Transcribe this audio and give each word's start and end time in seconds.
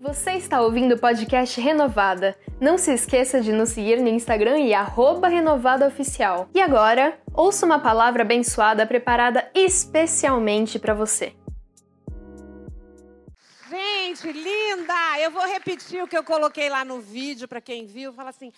Você 0.00 0.34
está 0.34 0.60
ouvindo 0.60 0.94
o 0.94 0.98
podcast 0.98 1.60
Renovada. 1.60 2.38
Não 2.60 2.78
se 2.78 2.92
esqueça 2.94 3.40
de 3.40 3.50
nos 3.50 3.70
seguir 3.70 4.00
no 4.00 4.06
Instagram 4.06 4.60
e 4.60 4.70
renovadaoficial. 5.28 6.48
E 6.54 6.60
agora, 6.60 7.20
ouça 7.34 7.66
uma 7.66 7.80
palavra 7.80 8.22
abençoada 8.22 8.86
preparada 8.86 9.50
especialmente 9.52 10.78
para 10.78 10.94
você. 10.94 11.34
Gente, 13.68 14.30
linda! 14.30 15.18
Eu 15.18 15.32
vou 15.32 15.44
repetir 15.44 16.00
o 16.00 16.06
que 16.06 16.16
eu 16.16 16.22
coloquei 16.22 16.70
lá 16.70 16.84
no 16.84 17.00
vídeo 17.00 17.48
para 17.48 17.60
quem 17.60 17.84
viu. 17.84 18.12
Fala 18.12 18.30
assim: 18.30 18.52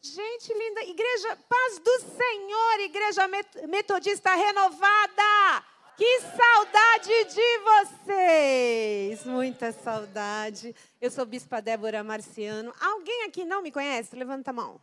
gente 0.00 0.54
linda, 0.54 0.84
igreja, 0.84 1.36
paz 1.48 1.80
do 1.80 2.00
Senhor, 2.02 2.80
igreja 2.80 3.28
metodista 3.66 4.32
renovada. 4.36 5.64
Que 5.96 6.20
saudade 6.22 7.24
de 7.34 7.58
vocês! 8.04 9.24
Muita 9.24 9.70
saudade. 9.70 10.74
Eu 11.00 11.08
sou 11.08 11.24
Bispa 11.24 11.62
Débora 11.62 12.02
Marciano. 12.02 12.74
Alguém 12.80 13.22
aqui 13.22 13.44
não 13.44 13.62
me 13.62 13.70
conhece? 13.70 14.16
Levanta 14.16 14.50
a 14.50 14.52
mão. 14.52 14.80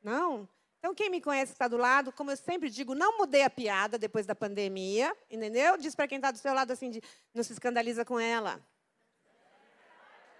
Não? 0.00 0.48
Então, 0.78 0.94
quem 0.94 1.10
me 1.10 1.20
conhece 1.20 1.50
está 1.50 1.66
do 1.66 1.76
lado, 1.76 2.12
como 2.12 2.30
eu 2.30 2.36
sempre 2.36 2.70
digo, 2.70 2.94
não 2.94 3.18
mudei 3.18 3.42
a 3.42 3.50
piada 3.50 3.98
depois 3.98 4.24
da 4.24 4.34
pandemia, 4.34 5.12
entendeu? 5.28 5.76
Diz 5.76 5.92
para 5.92 6.06
quem 6.06 6.16
está 6.16 6.30
do 6.30 6.38
seu 6.38 6.54
lado 6.54 6.72
assim, 6.72 6.90
de, 6.90 7.02
não 7.34 7.42
se 7.42 7.52
escandaliza 7.52 8.04
com 8.04 8.20
ela. 8.20 8.60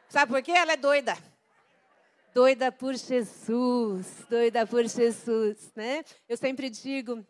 Sabe 0.09 0.31
por 0.31 0.43
quê? 0.43 0.53
Ela 0.53 0.75
é 0.75 0.77
doida. 0.77 1.19
Doida 2.33 2.71
por 2.71 2.95
Jesus, 2.95 4.07
doida 4.31 4.65
por 4.65 4.87
Jesus, 4.87 5.73
né? 5.75 6.05
Eu 6.29 6.37
sempre 6.37 6.71
digo 6.71 7.27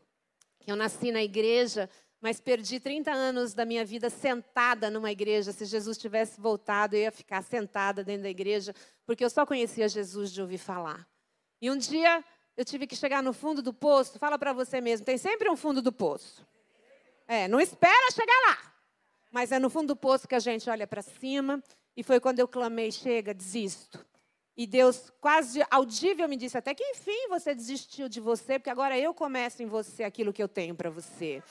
que 0.60 0.70
eu 0.70 0.76
nasci 0.76 1.10
na 1.10 1.22
igreja 1.22 1.88
mas 2.22 2.40
perdi 2.40 2.78
30 2.78 3.10
anos 3.10 3.52
da 3.52 3.64
minha 3.64 3.84
vida 3.84 4.08
sentada 4.08 4.88
numa 4.88 5.10
igreja. 5.10 5.50
Se 5.50 5.64
Jesus 5.64 5.98
tivesse 5.98 6.40
voltado, 6.40 6.94
eu 6.94 7.00
ia 7.02 7.10
ficar 7.10 7.42
sentada 7.42 8.04
dentro 8.04 8.22
da 8.22 8.30
igreja, 8.30 8.72
porque 9.04 9.24
eu 9.24 9.28
só 9.28 9.44
conhecia 9.44 9.88
Jesus 9.88 10.30
de 10.30 10.40
ouvir 10.40 10.58
falar. 10.58 11.04
E 11.60 11.68
um 11.68 11.76
dia 11.76 12.24
eu 12.56 12.64
tive 12.64 12.86
que 12.86 12.94
chegar 12.94 13.24
no 13.24 13.32
fundo 13.32 13.60
do 13.60 13.74
poço. 13.74 14.20
Fala 14.20 14.38
para 14.38 14.52
você 14.52 14.80
mesmo, 14.80 15.04
tem 15.04 15.18
sempre 15.18 15.50
um 15.50 15.56
fundo 15.56 15.82
do 15.82 15.90
poço. 15.92 16.46
É, 17.26 17.48
não 17.48 17.60
espera 17.60 18.12
chegar 18.12 18.40
lá. 18.46 18.72
Mas 19.32 19.50
é 19.50 19.58
no 19.58 19.68
fundo 19.68 19.88
do 19.88 19.96
poço 19.96 20.28
que 20.28 20.34
a 20.36 20.40
gente 20.40 20.70
olha 20.70 20.86
para 20.86 21.02
cima. 21.02 21.60
E 21.96 22.04
foi 22.04 22.20
quando 22.20 22.38
eu 22.38 22.46
clamei: 22.46 22.92
chega, 22.92 23.34
desisto. 23.34 24.04
E 24.56 24.64
Deus, 24.64 25.10
quase 25.20 25.64
audível, 25.70 26.28
me 26.28 26.36
disse 26.36 26.56
até 26.56 26.72
que 26.72 26.84
enfim 26.84 27.28
você 27.28 27.52
desistiu 27.52 28.08
de 28.08 28.20
você, 28.20 28.58
porque 28.58 28.70
agora 28.70 28.96
eu 28.98 29.12
começo 29.12 29.62
em 29.62 29.66
você 29.66 30.04
aquilo 30.04 30.32
que 30.32 30.42
eu 30.42 30.48
tenho 30.48 30.74
para 30.74 30.90
você. 30.90 31.42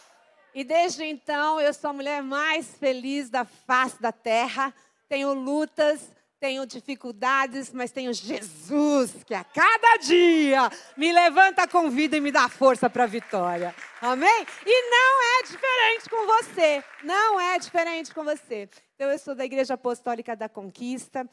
E 0.53 0.63
desde 0.63 1.03
então 1.03 1.59
eu 1.59 1.73
sou 1.73 1.89
a 1.89 1.93
mulher 1.93 2.21
mais 2.21 2.67
feliz 2.75 3.29
da 3.29 3.45
face 3.45 4.01
da 4.01 4.11
terra. 4.11 4.73
Tenho 5.07 5.33
lutas, 5.33 6.11
tenho 6.41 6.65
dificuldades, 6.65 7.71
mas 7.71 7.91
tenho 7.91 8.11
Jesus 8.13 9.23
que 9.23 9.33
a 9.33 9.43
cada 9.43 9.97
dia 9.97 10.69
me 10.97 11.13
levanta 11.13 11.67
com 11.67 11.89
vida 11.89 12.17
e 12.17 12.21
me 12.21 12.31
dá 12.31 12.49
força 12.49 12.89
para 12.89 13.03
a 13.03 13.07
vitória. 13.07 13.75
Amém? 14.01 14.45
E 14.65 14.89
não 14.89 15.39
é 15.39 15.43
diferente 15.43 16.09
com 16.09 16.25
você. 16.25 16.83
Não 17.03 17.39
é 17.39 17.59
diferente 17.59 18.13
com 18.13 18.23
você. 18.23 18.67
Então 18.95 19.09
eu 19.09 19.19
sou 19.19 19.35
da 19.35 19.45
Igreja 19.45 19.75
Apostólica 19.75 20.35
da 20.35 20.49
Conquista 20.49 21.29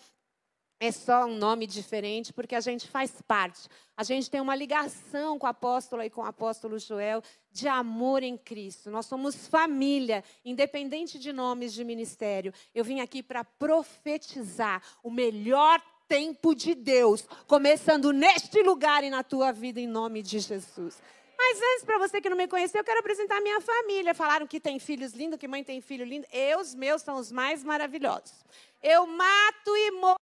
é 0.81 0.93
só 0.93 1.25
um 1.25 1.37
nome 1.37 1.67
diferente, 1.67 2.33
porque 2.33 2.55
a 2.55 2.61
gente 2.61 2.87
faz 2.87 3.13
parte. 3.27 3.69
A 3.97 4.05
gente 4.05 4.31
tem 4.31 4.41
uma 4.41 4.55
ligação 4.55 5.39
com 5.39 5.47
a 5.47 5.51
apóstola 5.51 6.07
e 6.07 6.11
com 6.11 6.21
o 6.21 6.25
apóstolo 6.25 6.79
Joel 6.79 7.23
de 7.51 7.67
amor 7.67 8.23
em 8.23 8.37
Cristo. 8.37 8.91
Nós 8.91 9.07
somos 9.07 9.49
família, 9.49 10.23
independente 10.45 11.19
de 11.19 11.33
nomes 11.33 11.73
de 11.73 11.85
ministério. 11.85 12.55
Eu 12.73 12.85
vim 12.85 13.01
aqui 13.01 13.23
para 13.23 13.43
profetizar 13.43 14.81
o 15.03 15.11
melhor 15.11 15.83
tempo 16.07 16.55
de 16.55 16.75
Deus, 16.75 17.27
começando 17.47 18.13
neste 18.13 18.63
lugar 18.63 19.03
e 19.03 19.11
na 19.11 19.25
tua 19.25 19.53
vida, 19.53 19.81
em 19.81 19.87
nome 19.87 20.23
de 20.23 20.39
Jesus. 20.39 21.03
Mas 21.37 21.59
antes, 21.61 21.85
para 21.85 21.99
você 21.99 22.21
que 22.21 22.31
não 22.31 22.37
me 22.37 22.49
conheceu, 22.49 22.81
eu 22.81 22.85
quero 22.85 23.01
apresentar 23.01 23.39
a 23.39 23.41
minha 23.41 23.61
família. 23.61 24.15
Falaram 24.15 24.47
que 24.47 24.59
tem 24.59 24.79
filhos 24.79 25.13
lindos, 25.13 25.39
que 25.39 25.47
mãe 25.47 25.63
tem 25.63 25.81
filho 25.81 26.05
lindo. 26.05 26.27
Eu, 26.33 26.61
os 26.61 26.75
meus, 26.75 27.03
são 27.03 27.17
os 27.17 27.31
mais 27.31 27.63
maravilhosos. 27.63 28.45
Eu 28.83 29.07
mato 29.07 29.77
e 29.77 29.91
morro 29.93 30.19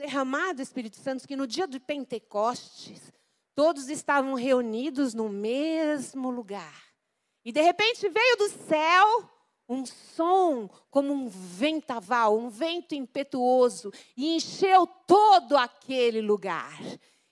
derramado 0.00 0.54
do 0.54 0.62
Espírito 0.62 0.96
Santo 0.96 1.28
que 1.28 1.36
no 1.36 1.46
dia 1.46 1.68
de 1.68 1.78
Pentecostes, 1.78 3.12
todos 3.54 3.90
estavam 3.90 4.32
reunidos 4.32 5.12
no 5.12 5.28
mesmo 5.28 6.30
lugar. 6.30 6.82
E 7.44 7.52
de 7.52 7.60
repente 7.60 8.08
veio 8.08 8.36
do 8.38 8.48
céu 8.48 9.30
um 9.68 9.84
som 9.84 10.68
como 10.90 11.12
um 11.12 11.28
ventaval, 11.28 12.36
um 12.36 12.48
vento 12.48 12.94
impetuoso, 12.94 13.92
e 14.16 14.34
encheu 14.34 14.86
todo 15.06 15.56
aquele 15.56 16.20
lugar. 16.22 16.80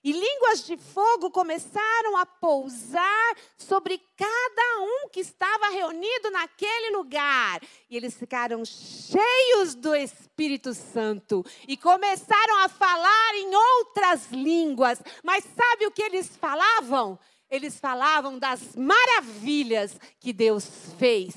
E 0.03 0.12
línguas 0.12 0.64
de 0.64 0.76
fogo 0.76 1.31
começaram 1.31 2.16
a 2.16 2.25
pousar 2.25 3.36
sobre 3.56 4.00
cada 4.16 4.81
um 4.81 5.09
que 5.09 5.20
estava 5.20 5.70
reunido 5.70 6.31
naquele 6.31 6.97
lugar. 6.97 7.60
E 7.91 7.97
eles 7.97 8.14
ficaram 8.14 8.64
cheios 8.64 9.75
do 9.75 9.97
Espírito 9.97 10.72
Santo 10.72 11.44
e 11.66 11.76
começaram 11.76 12.59
a 12.60 12.69
falar 12.69 13.34
em 13.34 13.54
outras 13.54 14.31
línguas. 14.31 15.03
Mas 15.25 15.44
sabe 15.44 15.86
o 15.86 15.91
que 15.91 16.03
eles 16.03 16.36
falavam? 16.36 17.19
Eles 17.50 17.80
falavam 17.80 18.38
das 18.38 18.76
maravilhas 18.76 19.98
que 20.20 20.32
Deus 20.32 20.65
fez 20.97 21.34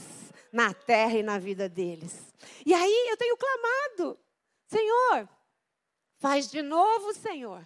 na 0.54 0.72
terra 0.72 1.18
e 1.18 1.24
na 1.24 1.40
vida 1.40 1.68
deles. 1.68 2.32
E 2.64 2.76
aí 2.76 3.08
eu 3.10 3.18
tenho 3.18 3.38
clamado: 3.38 4.20
Senhor, 4.68 5.28
faz 6.20 6.52
de 6.52 6.62
novo, 6.62 7.12
Senhor. 7.14 7.66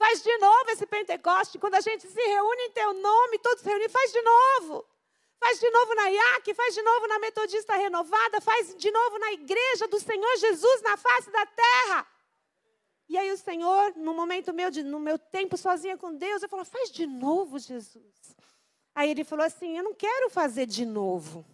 Faz 0.00 0.22
de 0.22 0.38
novo 0.38 0.70
esse 0.70 0.86
Pentecoste, 0.86 1.58
quando 1.58 1.74
a 1.74 1.80
gente 1.82 2.08
se 2.08 2.20
reúne 2.22 2.62
em 2.62 2.70
teu 2.70 2.94
nome, 2.94 3.38
todos 3.38 3.62
se 3.62 3.68
reúnem, 3.68 3.86
faz 3.86 4.10
de 4.10 4.22
novo. 4.22 4.82
Faz 5.38 5.60
de 5.60 5.68
novo 5.68 5.94
na 5.94 6.08
IAC, 6.08 6.54
faz 6.54 6.74
de 6.74 6.80
novo 6.80 7.06
na 7.06 7.18
Metodista 7.18 7.76
Renovada, 7.76 8.40
faz 8.40 8.74
de 8.74 8.90
novo 8.90 9.18
na 9.18 9.32
igreja 9.32 9.86
do 9.88 10.00
Senhor 10.00 10.36
Jesus 10.38 10.80
na 10.80 10.96
face 10.96 11.30
da 11.30 11.44
terra. 11.44 12.06
E 13.10 13.18
aí 13.18 13.30
o 13.30 13.36
Senhor, 13.36 13.92
no 13.94 14.14
momento 14.14 14.54
meu, 14.54 14.70
de, 14.70 14.82
no 14.82 14.98
meu 14.98 15.18
tempo 15.18 15.58
sozinha 15.58 15.98
com 15.98 16.16
Deus, 16.16 16.42
eu 16.42 16.48
falo, 16.48 16.64
faz 16.64 16.90
de 16.90 17.06
novo, 17.06 17.58
Jesus. 17.58 18.34
Aí 18.94 19.10
ele 19.10 19.22
falou 19.22 19.44
assim, 19.44 19.76
eu 19.76 19.84
não 19.84 19.92
quero 19.92 20.30
fazer 20.30 20.64
de 20.64 20.86
novo. 20.86 21.44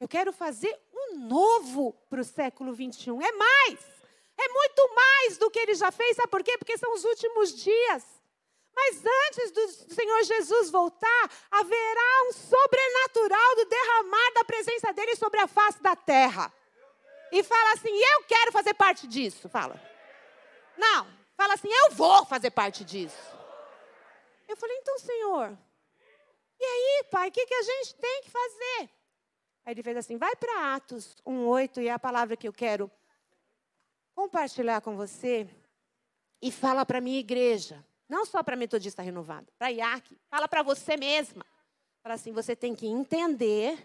Eu 0.00 0.08
quero 0.08 0.32
fazer 0.32 0.74
um 0.94 1.18
novo 1.18 1.92
para 2.08 2.22
o 2.22 2.24
século 2.24 2.72
21. 2.72 3.20
É 3.20 3.32
mais. 3.32 3.99
É 4.42 4.48
muito 4.48 4.94
mais 4.94 5.36
do 5.36 5.50
que 5.50 5.58
ele 5.58 5.74
já 5.74 5.92
fez, 5.92 6.16
sabe 6.16 6.28
por 6.28 6.42
quê? 6.42 6.56
Porque 6.56 6.78
são 6.78 6.92
os 6.94 7.04
últimos 7.04 7.54
dias. 7.54 8.04
Mas 8.74 9.02
antes 9.26 9.50
do 9.50 9.94
Senhor 9.94 10.22
Jesus 10.22 10.70
voltar, 10.70 11.30
haverá 11.50 12.22
um 12.28 12.32
sobrenatural 12.32 13.56
do 13.56 13.64
derramar 13.66 14.32
da 14.34 14.44
presença 14.44 14.92
dele 14.92 15.14
sobre 15.16 15.40
a 15.40 15.46
face 15.46 15.82
da 15.82 15.94
terra. 15.94 16.50
E 17.30 17.42
fala 17.42 17.72
assim: 17.74 17.94
eu 17.94 18.24
quero 18.24 18.50
fazer 18.50 18.72
parte 18.74 19.06
disso. 19.06 19.48
Fala. 19.48 19.78
Não, 20.78 21.06
fala 21.36 21.54
assim: 21.54 21.70
eu 21.70 21.90
vou 21.90 22.24
fazer 22.24 22.50
parte 22.50 22.82
disso. 22.82 23.22
Eu 24.48 24.56
falei: 24.56 24.76
então, 24.78 24.98
Senhor, 24.98 25.58
e 26.58 26.64
aí, 26.64 27.04
pai, 27.10 27.28
o 27.28 27.32
que, 27.32 27.44
que 27.44 27.54
a 27.54 27.62
gente 27.62 27.94
tem 27.96 28.22
que 28.22 28.30
fazer? 28.30 28.90
Aí 29.64 29.74
ele 29.74 29.82
fez 29.82 29.96
assim: 29.96 30.16
vai 30.16 30.34
para 30.36 30.74
Atos 30.74 31.16
1,8 31.26 31.82
e 31.82 31.88
é 31.88 31.92
a 31.92 31.98
palavra 31.98 32.36
que 32.36 32.48
eu 32.48 32.52
quero 32.52 32.90
compartilhar 34.20 34.82
com 34.82 34.96
você 34.96 35.48
e 36.42 36.52
fala 36.52 36.84
para 36.84 36.98
a 36.98 37.00
minha 37.00 37.18
igreja, 37.18 37.82
não 38.06 38.26
só 38.26 38.42
para 38.42 38.54
Metodista 38.54 39.00
Renovada, 39.00 39.50
para 39.58 39.72
IAC, 39.72 40.14
fala 40.28 40.46
para 40.46 40.62
você 40.62 40.94
mesma. 40.94 41.42
Fala 42.02 42.16
assim, 42.16 42.30
você 42.30 42.54
tem 42.54 42.74
que 42.74 42.86
entender, 42.86 43.78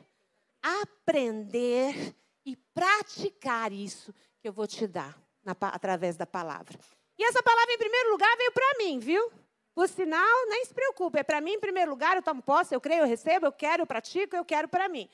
aprender 0.61 2.13
e 2.45 2.57
praticar 2.73 3.71
isso 3.71 4.13
que 4.41 4.47
eu 4.49 4.51
vou 4.51 4.67
te 4.67 4.85
dar 4.85 5.17
na, 5.41 5.55
através 5.61 6.17
da 6.17 6.25
palavra. 6.25 6.77
E 7.17 7.23
essa 7.23 7.41
palavra, 7.41 7.73
em 7.73 7.77
primeiro 7.77 8.11
lugar, 8.11 8.35
veio 8.35 8.51
para 8.51 8.77
mim, 8.77 8.99
viu? 8.99 9.31
Por 9.73 9.87
sinal, 9.87 10.47
nem 10.49 10.65
se 10.65 10.73
preocupe, 10.73 11.17
é 11.17 11.23
para 11.23 11.39
mim 11.39 11.53
em 11.53 11.59
primeiro 11.61 11.91
lugar, 11.91 12.17
eu 12.17 12.21
tomo 12.21 12.41
posse, 12.41 12.75
eu 12.75 12.81
creio, 12.81 13.03
eu 13.03 13.07
recebo, 13.07 13.45
eu 13.45 13.53
quero, 13.53 13.83
eu 13.83 13.87
pratico, 13.87 14.35
eu 14.35 14.43
quero 14.43 14.67
para 14.67 14.89
mim. 14.89 15.09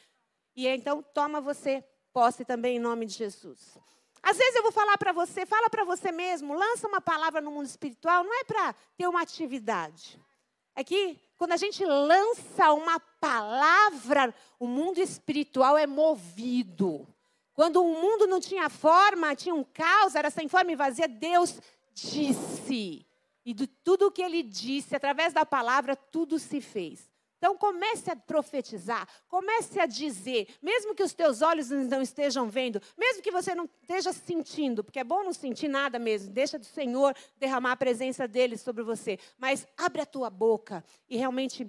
E 0.55 0.67
então, 0.67 1.03
toma 1.13 1.39
você 1.39 1.83
posse 2.11 2.43
também 2.43 2.77
em 2.77 2.79
nome 2.79 3.05
de 3.05 3.13
Jesus. 3.13 3.77
Às 4.23 4.37
vezes 4.37 4.55
eu 4.55 4.63
vou 4.63 4.71
falar 4.71 4.97
para 4.97 5.11
você, 5.11 5.45
fala 5.45 5.69
para 5.69 5.83
você 5.83 6.11
mesmo, 6.11 6.53
lança 6.53 6.87
uma 6.87 7.01
palavra 7.01 7.41
no 7.41 7.51
mundo 7.51 7.65
espiritual, 7.65 8.23
não 8.23 8.33
é 8.33 8.43
para 8.43 8.73
ter 8.95 9.07
uma 9.07 9.21
atividade. 9.21 10.19
É 10.75 10.83
que 10.83 11.19
quando 11.37 11.53
a 11.53 11.57
gente 11.57 11.83
lança 11.83 12.71
uma 12.71 12.99
palavra, 12.99 14.33
o 14.59 14.67
mundo 14.67 14.99
espiritual 14.99 15.77
é 15.77 15.87
movido. 15.87 17.07
Quando 17.53 17.83
o 17.83 17.93
mundo 17.93 18.27
não 18.27 18.39
tinha 18.39 18.69
forma, 18.69 19.35
tinha 19.35 19.53
um 19.53 19.63
caos, 19.63 20.15
era 20.15 20.29
sem 20.29 20.47
forma 20.47 20.71
e 20.71 20.75
vazia, 20.75 21.07
Deus 21.07 21.59
disse. 21.93 23.05
E 23.43 23.53
de 23.53 23.67
tudo 23.67 24.07
o 24.07 24.11
que 24.11 24.21
ele 24.21 24.43
disse, 24.43 24.95
através 24.95 25.33
da 25.33 25.45
palavra, 25.45 25.95
tudo 25.95 26.39
se 26.39 26.61
fez. 26.61 27.10
Então 27.41 27.57
comece 27.57 28.11
a 28.11 28.15
profetizar, 28.15 29.07
comece 29.27 29.79
a 29.79 29.87
dizer, 29.87 30.47
mesmo 30.61 30.93
que 30.93 31.01
os 31.01 31.11
teus 31.11 31.41
olhos 31.41 31.71
não 31.71 31.99
estejam 31.99 32.47
vendo, 32.47 32.79
mesmo 32.95 33.23
que 33.23 33.31
você 33.31 33.55
não 33.55 33.67
esteja 33.81 34.13
sentindo, 34.13 34.83
porque 34.83 34.99
é 34.99 35.03
bom 35.03 35.23
não 35.23 35.33
sentir 35.33 35.67
nada 35.67 35.97
mesmo, 35.97 36.31
deixa 36.31 36.59
do 36.59 36.65
Senhor 36.65 37.15
derramar 37.37 37.71
a 37.71 37.75
presença 37.75 38.27
dele 38.27 38.57
sobre 38.57 38.83
você, 38.83 39.17
mas 39.39 39.65
abre 39.75 40.03
a 40.03 40.05
tua 40.05 40.29
boca 40.29 40.85
e 41.09 41.17
realmente 41.17 41.67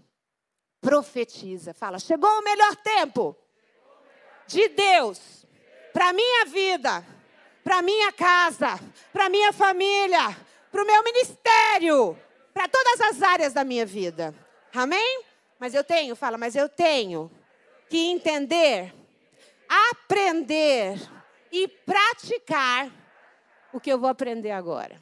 profetiza. 0.78 1.72
Fala: 1.72 1.98
"Chegou 1.98 2.28
o 2.28 2.44
melhor 2.44 2.76
tempo 2.76 3.34
de 4.46 4.68
Deus 4.68 5.46
para 5.90 6.12
minha 6.12 6.44
vida, 6.44 7.02
para 7.64 7.80
minha 7.80 8.12
casa, 8.12 8.78
para 9.10 9.30
minha 9.30 9.54
família, 9.54 10.36
para 10.70 10.82
o 10.82 10.86
meu 10.86 11.02
ministério, 11.02 12.14
para 12.52 12.68
todas 12.68 13.00
as 13.00 13.22
áreas 13.22 13.54
da 13.54 13.64
minha 13.64 13.86
vida." 13.86 14.34
Amém? 14.74 15.31
Mas 15.62 15.74
eu 15.74 15.84
tenho, 15.84 16.16
fala, 16.16 16.36
mas 16.36 16.56
eu 16.56 16.68
tenho 16.68 17.30
que 17.88 17.96
entender, 17.96 18.92
aprender 19.92 20.98
e 21.52 21.68
praticar 21.68 22.90
o 23.72 23.78
que 23.78 23.92
eu 23.92 23.96
vou 23.96 24.08
aprender 24.08 24.50
agora. 24.50 25.00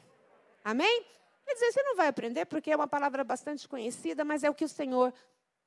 Amém? 0.63 1.03
Quer 1.43 1.55
dizer, 1.55 1.71
você 1.71 1.81
não 1.81 1.95
vai 1.95 2.09
aprender 2.09 2.45
porque 2.45 2.69
é 2.69 2.75
uma 2.75 2.87
palavra 2.87 3.23
bastante 3.23 3.67
conhecida, 3.67 4.23
mas 4.23 4.43
é 4.43 4.51
o 4.51 4.53
que 4.53 4.63
o 4.63 4.69
Senhor 4.69 5.11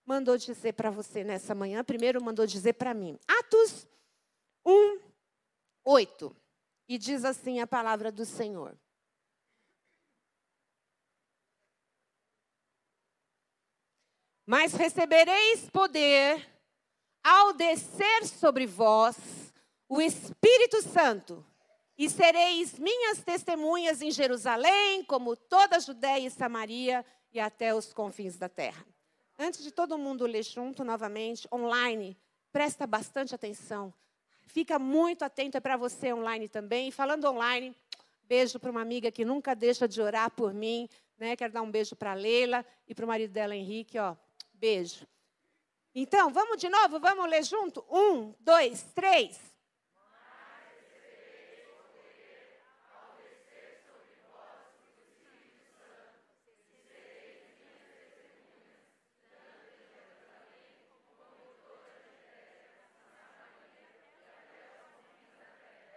mandou 0.07 0.39
dizer 0.39 0.75
para 0.75 0.91
você 0.91 1.25
nessa 1.25 1.57
manhã. 1.57 1.83
Primeiro 1.83 2.23
mandou 2.23 2.47
dizer 2.47 2.75
para 2.75 2.95
mim. 2.95 3.19
Atos 3.27 3.89
1, 4.65 5.01
8. 5.87 6.37
E 6.89 6.99
diz 6.99 7.25
assim 7.25 7.59
a 7.59 7.67
palavra 7.67 8.13
do 8.13 8.25
Senhor. 8.25 8.79
Mas 14.47 14.75
recebereis 14.75 15.69
poder 15.71 16.47
ao 17.23 17.53
descer 17.53 18.27
sobre 18.27 18.67
vós 18.67 19.17
o 19.89 20.01
Espírito 20.01 20.83
Santo, 20.83 21.45
e 21.97 22.11
sereis 22.11 22.79
minhas 22.79 23.23
testemunhas 23.23 24.03
em 24.03 24.11
Jerusalém, 24.11 25.05
como 25.05 25.37
toda 25.37 25.77
a 25.77 25.81
Judéia 25.81 26.27
e 26.27 26.31
Samaria 26.31 27.05
e 27.33 27.39
até 27.39 27.75
os 27.75 27.93
confins 27.93 28.37
da 28.37 28.49
terra. 28.49 28.85
Antes 29.39 29.63
de 29.63 29.71
todo 29.71 29.99
mundo 29.99 30.27
ler 30.27 30.43
junto 30.43 30.85
novamente, 30.85 31.49
online, 31.53 32.17
presta 32.53 32.87
bastante 32.87 33.35
atenção. 33.35 33.93
Fica 34.47 34.79
muito 34.79 35.25
atento, 35.25 35.57
é 35.57 35.61
para 35.61 35.77
você 35.77 36.13
online 36.13 36.49
também. 36.49 36.91
Falando 36.91 37.29
online, 37.29 37.75
beijo 38.25 38.59
para 38.59 38.71
uma 38.71 38.83
amiga 38.83 39.11
que 39.11 39.25
nunca 39.25 39.55
deixa 39.55 39.89
de 39.89 40.01
orar 40.01 40.31
por 40.31 40.53
mim. 40.53 40.89
Né? 41.19 41.35
Quero 41.37 41.53
dar 41.53 41.63
um 41.63 41.71
beijo 41.71 41.97
para 41.97 42.13
a 42.13 42.15
Leila 42.15 42.65
e 42.87 42.95
para 42.95 43.05
o 43.05 43.09
marido 43.09 43.33
dela, 43.33 43.57
Henrique. 43.57 43.99
Ó, 43.99 44.15
Beijo. 44.55 45.07
Então, 45.95 46.33
vamos 46.33 46.57
de 46.57 46.69
novo? 46.69 46.99
Vamos 46.99 47.29
ler 47.29 47.45
junto? 47.45 47.85
Um, 47.91 48.35
dois, 48.41 48.83
três. 48.95 49.55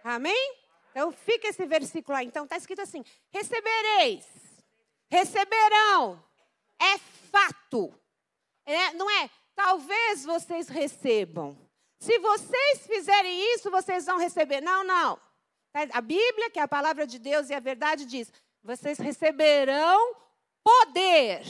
Amém? 0.04 0.56
Então 0.90 1.12
fica 1.12 1.48
esse 1.48 1.66
versículo 1.66 2.16
lá. 2.16 2.24
Então 2.24 2.44
está 2.44 2.56
escrito 2.56 2.80
assim: 2.80 3.04
recebereis, 3.30 4.24
receberão, 5.10 6.24
é 6.80 6.98
fato. 7.30 7.94
É, 8.68 8.92
não 8.92 9.10
é? 9.10 9.30
Talvez 9.54 10.24
vocês 10.24 10.68
recebam. 10.68 11.56
Se 11.98 12.18
vocês 12.18 12.86
fizerem 12.86 13.54
isso, 13.54 13.70
vocês 13.70 14.04
vão 14.04 14.18
receber. 14.18 14.60
Não, 14.60 14.84
não. 14.84 15.18
Tá, 15.72 15.80
a 15.92 16.00
Bíblia, 16.00 16.50
que 16.50 16.58
é 16.58 16.62
a 16.62 16.68
palavra 16.68 17.06
de 17.06 17.18
Deus 17.18 17.48
e 17.48 17.54
a 17.54 17.60
verdade, 17.60 18.04
diz: 18.04 18.30
vocês 18.62 18.98
receberão 18.98 20.14
poder. 20.62 21.42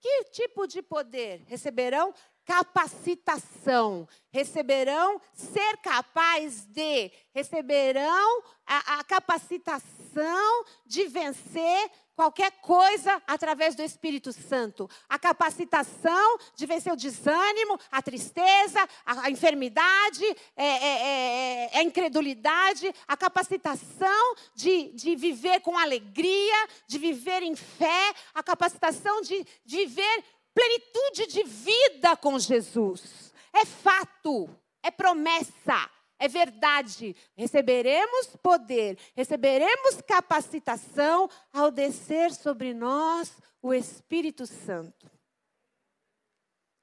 Que 0.00 0.24
tipo 0.24 0.66
de 0.66 0.82
poder? 0.82 1.44
Receberão 1.46 2.12
capacitação, 2.50 4.08
receberão 4.32 5.20
ser 5.32 5.76
capaz 5.76 6.66
de, 6.66 7.12
receberão 7.32 8.42
a, 8.66 8.98
a 8.98 9.04
capacitação 9.04 10.64
de 10.84 11.06
vencer 11.06 11.90
qualquer 12.16 12.50
coisa 12.60 13.22
através 13.24 13.76
do 13.76 13.82
Espírito 13.82 14.32
Santo. 14.32 14.90
A 15.08 15.16
capacitação 15.16 16.38
de 16.56 16.66
vencer 16.66 16.92
o 16.92 16.96
desânimo, 16.96 17.78
a 17.88 18.02
tristeza, 18.02 18.80
a, 19.06 19.26
a 19.26 19.30
enfermidade, 19.30 20.24
é, 20.56 20.66
é, 20.66 20.86
é, 20.86 21.70
é, 21.72 21.78
a 21.78 21.82
incredulidade, 21.84 22.92
a 23.06 23.16
capacitação 23.16 24.34
de, 24.56 24.90
de 24.92 25.14
viver 25.14 25.60
com 25.60 25.78
alegria, 25.78 26.68
de 26.88 26.98
viver 26.98 27.44
em 27.44 27.54
fé, 27.54 28.12
a 28.34 28.42
capacitação 28.42 29.22
de, 29.22 29.46
de 29.64 29.76
viver 29.86 30.24
plenitude 30.60 31.26
de 31.26 31.42
vida 31.42 32.16
com 32.16 32.38
Jesus. 32.38 33.32
É 33.52 33.64
fato, 33.64 34.48
é 34.82 34.90
promessa 34.90 35.90
é 36.20 36.28
verdade. 36.28 37.16
Receberemos 37.34 38.36
poder, 38.42 38.98
receberemos 39.16 40.02
capacitação 40.06 41.30
ao 41.50 41.70
descer 41.70 42.32
sobre 42.32 42.74
nós 42.74 43.32
o 43.62 43.72
Espírito 43.72 44.46
Santo. 44.46 45.10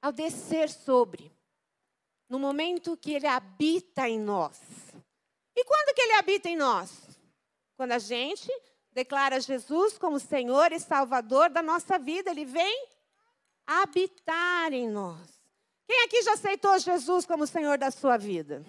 Ao 0.01 0.11
descer 0.11 0.69
sobre, 0.69 1.31
no 2.27 2.39
momento 2.39 2.97
que 2.97 3.13
ele 3.13 3.27
habita 3.27 4.09
em 4.09 4.19
nós. 4.19 4.59
E 5.55 5.63
quando 5.63 5.93
que 5.93 6.01
ele 6.01 6.13
habita 6.13 6.49
em 6.49 6.55
nós? 6.55 7.19
Quando 7.75 7.91
a 7.91 7.99
gente 7.99 8.51
declara 8.91 9.39
Jesus 9.39 9.99
como 9.99 10.19
Senhor 10.19 10.71
e 10.71 10.79
Salvador 10.79 11.51
da 11.51 11.61
nossa 11.61 11.99
vida, 11.99 12.31
ele 12.31 12.45
vem 12.45 12.87
habitar 13.67 14.71
em 14.71 14.87
nós. 14.87 15.37
Quem 15.85 16.05
aqui 16.05 16.21
já 16.23 16.33
aceitou 16.33 16.79
Jesus 16.79 17.25
como 17.25 17.45
Senhor 17.45 17.77
da 17.77 17.91
sua 17.91 18.17
vida? 18.17 18.65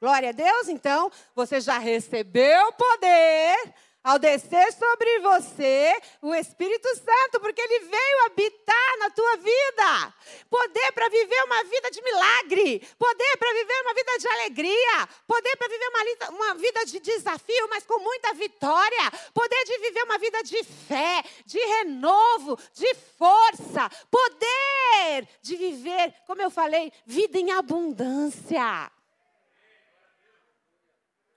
Glória 0.00 0.28
a 0.28 0.32
Deus, 0.32 0.68
então, 0.68 1.10
você 1.34 1.60
já 1.60 1.78
recebeu 1.78 2.72
poder 2.72 3.74
ao 4.04 4.18
descer 4.18 4.70
sobre 4.74 5.18
você 5.20 5.98
o 6.20 6.34
Espírito 6.34 6.86
Santo, 6.94 7.40
porque 7.40 7.60
ele 7.60 7.80
veio 7.86 8.26
habitar 8.26 8.98
na 8.98 9.10
tua 9.10 9.36
vida. 9.38 10.14
Poder 10.50 10.92
para 10.92 11.08
viver 11.08 11.42
uma 11.44 11.64
vida 11.64 11.90
de 11.90 12.02
milagre, 12.02 12.86
poder 12.98 13.36
para 13.38 13.52
viver 13.54 13.80
uma 13.80 13.94
vida 13.94 14.18
de 14.18 14.28
alegria, 14.28 15.08
poder 15.26 15.56
para 15.56 15.68
viver 15.68 15.88
uma, 15.88 16.30
uma 16.36 16.54
vida 16.56 16.84
de 16.84 17.00
desafio, 17.00 17.68
mas 17.70 17.86
com 17.86 17.98
muita 17.98 18.34
vitória, 18.34 19.10
poder 19.32 19.64
de 19.64 19.78
viver 19.78 20.02
uma 20.02 20.18
vida 20.18 20.42
de 20.42 20.62
fé, 20.62 21.24
de 21.46 21.58
renovo, 21.58 22.58
de 22.74 22.94
força, 23.16 23.88
poder 24.10 25.26
de 25.40 25.56
viver, 25.56 26.14
como 26.26 26.42
eu 26.42 26.50
falei, 26.50 26.92
vida 27.06 27.38
em 27.38 27.52
abundância. 27.52 28.92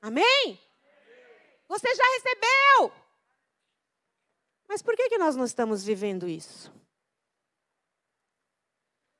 Amém? 0.02 0.67
Você 1.68 1.94
já 1.94 2.04
recebeu. 2.04 2.92
Mas 4.68 4.82
por 4.82 4.96
que, 4.96 5.10
que 5.10 5.18
nós 5.18 5.36
não 5.36 5.46
estamos 5.46 5.84
vivendo 5.84 6.28
isso? 6.28 6.72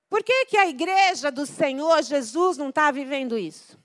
Por 0.10 0.24
que, 0.24 0.46
que 0.46 0.58
a 0.58 0.68
igreja 0.68 1.32
do 1.32 1.46
Senhor 1.46 2.02
Jesus 2.02 2.58
não 2.58 2.70
está 2.70 2.92
vivendo 2.92 3.38
isso? 3.38 3.78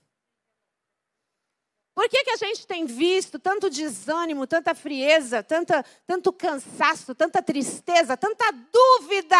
Por 1.93 2.09
que, 2.09 2.23
que 2.23 2.31
a 2.31 2.37
gente 2.37 2.65
tem 2.65 2.85
visto 2.85 3.37
tanto 3.37 3.69
desânimo, 3.69 4.47
tanta 4.47 4.73
frieza, 4.73 5.43
tanta, 5.43 5.83
tanto 6.07 6.33
cansaço, 6.33 7.13
tanta 7.13 7.41
tristeza, 7.41 8.17
tanta 8.17 8.51
dúvida 8.51 9.37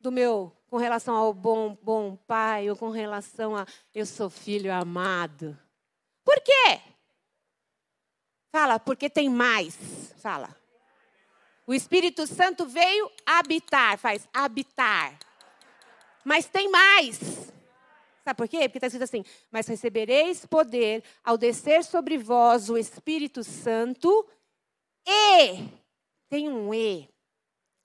do 0.00 0.10
meu 0.10 0.52
com 0.68 0.76
relação 0.76 1.14
ao 1.14 1.32
bom, 1.32 1.78
bom 1.80 2.16
pai 2.16 2.68
ou 2.68 2.76
com 2.76 2.90
relação 2.90 3.56
a 3.56 3.64
eu 3.94 4.04
sou 4.04 4.28
filho 4.28 4.72
amado? 4.72 5.56
Por 6.24 6.40
quê? 6.40 6.80
Fala, 8.50 8.78
porque 8.78 9.10
tem 9.10 9.28
mais. 9.28 9.76
Fala. 10.20 10.54
O 11.66 11.74
Espírito 11.74 12.26
Santo 12.26 12.66
veio 12.66 13.10
habitar, 13.26 13.98
faz 13.98 14.26
habitar. 14.32 15.18
Mas 16.24 16.46
tem 16.46 16.70
mais. 16.70 17.18
Sabe 18.24 18.36
por 18.36 18.48
quê? 18.48 18.68
Porque 18.68 18.78
está 18.78 18.86
escrito 18.86 19.04
assim: 19.04 19.24
Mas 19.50 19.66
recebereis 19.66 20.46
poder 20.46 21.02
ao 21.22 21.36
descer 21.36 21.84
sobre 21.84 22.16
vós 22.18 22.70
o 22.70 22.76
Espírito 22.76 23.44
Santo 23.44 24.26
e. 25.06 25.68
Tem 26.28 26.48
um 26.48 26.72
e. 26.72 27.08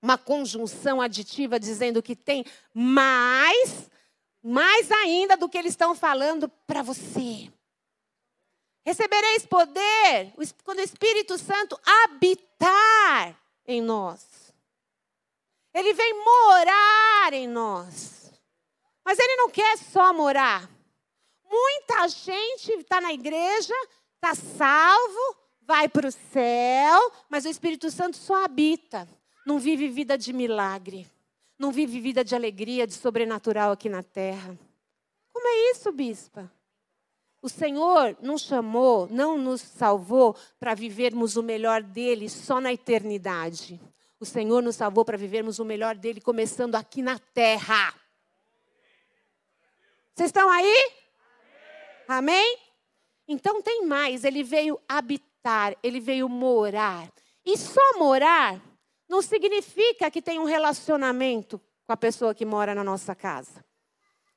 Uma 0.01 0.17
conjunção 0.17 1.01
aditiva 1.01 1.59
dizendo 1.59 2.03
que 2.03 2.15
tem 2.15 2.45
mais, 2.73 3.89
mais 4.41 4.91
ainda 4.91 5.37
do 5.37 5.47
que 5.47 5.57
eles 5.57 5.71
estão 5.71 5.95
falando 5.95 6.49
para 6.67 6.81
você. 6.81 7.49
Recebereis 8.85 9.45
poder 9.45 10.33
quando 10.63 10.79
o 10.79 10.83
Espírito 10.83 11.37
Santo 11.37 11.79
habitar 12.03 13.39
em 13.65 13.81
nós. 13.81 14.53
Ele 15.73 15.93
vem 15.93 16.13
morar 16.23 17.33
em 17.33 17.47
nós. 17.47 18.31
Mas 19.03 19.17
ele 19.19 19.35
não 19.37 19.49
quer 19.49 19.77
só 19.77 20.13
morar. 20.13 20.69
Muita 21.49 22.07
gente 22.07 22.71
está 22.73 22.99
na 22.99 23.13
igreja, 23.13 23.73
está 24.15 24.35
salvo, 24.35 25.37
vai 25.61 25.87
para 25.87 26.07
o 26.07 26.11
céu, 26.11 27.11
mas 27.29 27.45
o 27.45 27.49
Espírito 27.49 27.89
Santo 27.89 28.17
só 28.17 28.43
habita. 28.43 29.07
Não 29.45 29.59
vive 29.59 29.87
vida 29.87 30.17
de 30.17 30.33
milagre. 30.33 31.07
Não 31.57 31.71
vive 31.71 31.99
vida 31.99 32.23
de 32.23 32.35
alegria, 32.35 32.87
de 32.87 32.93
sobrenatural 32.93 33.71
aqui 33.71 33.87
na 33.87 34.03
terra. 34.03 34.57
Como 35.31 35.47
é 35.47 35.71
isso, 35.71 35.91
bispa? 35.91 36.51
O 37.43 37.49
Senhor 37.49 38.15
nos 38.21 38.43
chamou, 38.43 39.05
não 39.11 39.37
nos 39.37 39.59
salvou 39.59 40.33
para 40.57 40.73
vivermos 40.73 41.35
o 41.35 41.43
melhor 41.43 41.83
dele 41.83 42.29
só 42.29 42.61
na 42.61 42.71
eternidade. 42.71 43.81
O 44.17 44.25
Senhor 44.25 44.63
nos 44.63 44.77
salvou 44.77 45.03
para 45.03 45.17
vivermos 45.17 45.59
o 45.59 45.65
melhor 45.65 45.93
dele 45.93 46.21
começando 46.21 46.75
aqui 46.75 47.01
na 47.01 47.19
terra. 47.19 47.93
Vocês 50.15 50.29
estão 50.29 50.49
aí? 50.49 50.91
Amém? 52.07 52.39
Amém? 52.39 52.57
Então 53.27 53.61
tem 53.61 53.85
mais, 53.85 54.23
ele 54.23 54.41
veio 54.41 54.79
habitar, 54.87 55.75
ele 55.83 55.99
veio 55.99 56.29
morar. 56.29 57.11
E 57.45 57.57
só 57.57 57.99
morar 57.99 58.61
não 59.09 59.21
significa 59.21 60.09
que 60.09 60.21
tem 60.21 60.39
um 60.39 60.45
relacionamento 60.45 61.59
com 61.85 61.91
a 61.91 61.97
pessoa 61.97 62.33
que 62.33 62.45
mora 62.45 62.73
na 62.73 62.85
nossa 62.85 63.13
casa. 63.13 63.65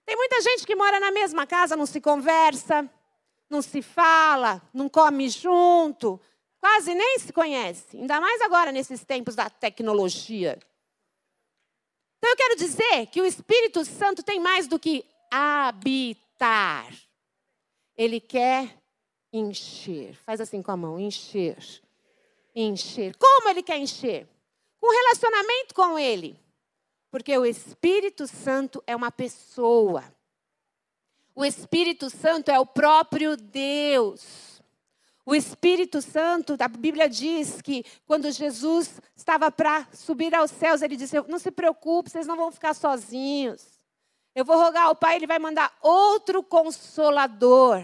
Tem 0.05 0.17
muita 0.17 0.41
gente 0.41 0.67
que 0.67 0.75
mora 0.75 0.99
na 0.99 1.13
mesma 1.13 1.47
casa, 1.47 1.77
não 1.77 1.87
se 1.87 2.01
conversa, 2.01 2.89
não 3.49 3.63
se 3.63 3.83
fala, 3.83 4.61
não 4.73 4.89
come 4.89 5.29
junto, 5.29 6.21
quase 6.59 6.95
nem 6.95 7.19
se 7.19 7.33
conhece, 7.33 7.97
ainda 7.97 8.21
mais 8.21 8.41
agora 8.41 8.73
nesses 8.73 9.05
tempos 9.05 9.35
da 9.35 9.49
tecnologia. 9.49 10.59
Então 12.19 12.31
eu 12.31 12.37
quero 12.37 12.57
dizer 12.57 13.07
que 13.07 13.21
o 13.21 13.27
Espírito 13.27 13.85
Santo 13.85 14.23
tem 14.23 14.41
mais 14.41 14.67
do 14.67 14.79
que 14.79 15.05
habitar. 15.31 16.93
Ele 17.97 18.21
quer 18.21 18.77
encher. 19.33 20.17
Faz 20.25 20.41
assim 20.41 20.63
com 20.63 20.71
a 20.71 20.77
mão, 20.77 20.99
encher. 20.99 21.57
Encher. 22.55 23.17
Como 23.17 23.49
ele 23.49 23.63
quer 23.63 23.79
encher? 23.79 24.27
Com 24.81 24.91
relacionamento 24.91 25.75
com 25.75 25.99
ele. 25.99 26.39
Porque 27.11 27.37
o 27.37 27.47
Espírito 27.47 28.27
Santo 28.27 28.83
é 28.87 28.97
uma 28.97 29.11
pessoa. 29.11 30.05
O 31.37 31.45
Espírito 31.45 32.09
Santo 32.09 32.51
é 32.51 32.59
o 32.59 32.65
próprio 32.65 33.37
Deus. 33.37 34.63
O 35.27 35.35
Espírito 35.35 36.01
Santo, 36.01 36.57
a 36.59 36.67
Bíblia 36.67 37.11
diz 37.11 37.61
que 37.61 37.85
quando 38.07 38.31
Jesus 38.31 39.03
estava 39.15 39.53
para 39.53 39.87
subir 39.93 40.35
aos 40.35 40.51
céus, 40.51 40.81
ele 40.81 40.97
disse: 40.97 41.21
Não 41.29 41.39
se 41.39 41.51
preocupe, 41.51 42.09
vocês 42.09 42.27
não 42.27 42.37
vão 42.37 42.51
ficar 42.51 42.73
sozinhos. 42.73 43.63
Eu 44.35 44.47
vou 44.47 44.57
rogar 44.57 44.85
ao 44.85 44.97
Pai, 44.97 45.17
ele 45.17 45.27
vai 45.27 45.39
mandar 45.39 45.77
outro 45.83 46.43
consolador. 46.43 47.83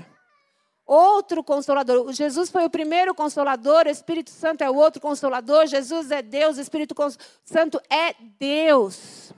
Outro 0.86 1.44
consolador. 1.44 2.10
Jesus 2.12 2.48
foi 2.48 2.64
o 2.64 2.70
primeiro 2.70 3.14
consolador, 3.14 3.86
o 3.86 3.90
Espírito 3.90 4.30
Santo 4.30 4.64
é 4.64 4.70
o 4.70 4.76
outro 4.76 5.00
consolador. 5.00 5.66
Jesus 5.66 6.10
é 6.10 6.22
Deus, 6.22 6.56
o 6.56 6.60
Espírito 6.60 6.94
Santo 7.44 7.78
é 7.90 8.14
Deus. 8.38 9.30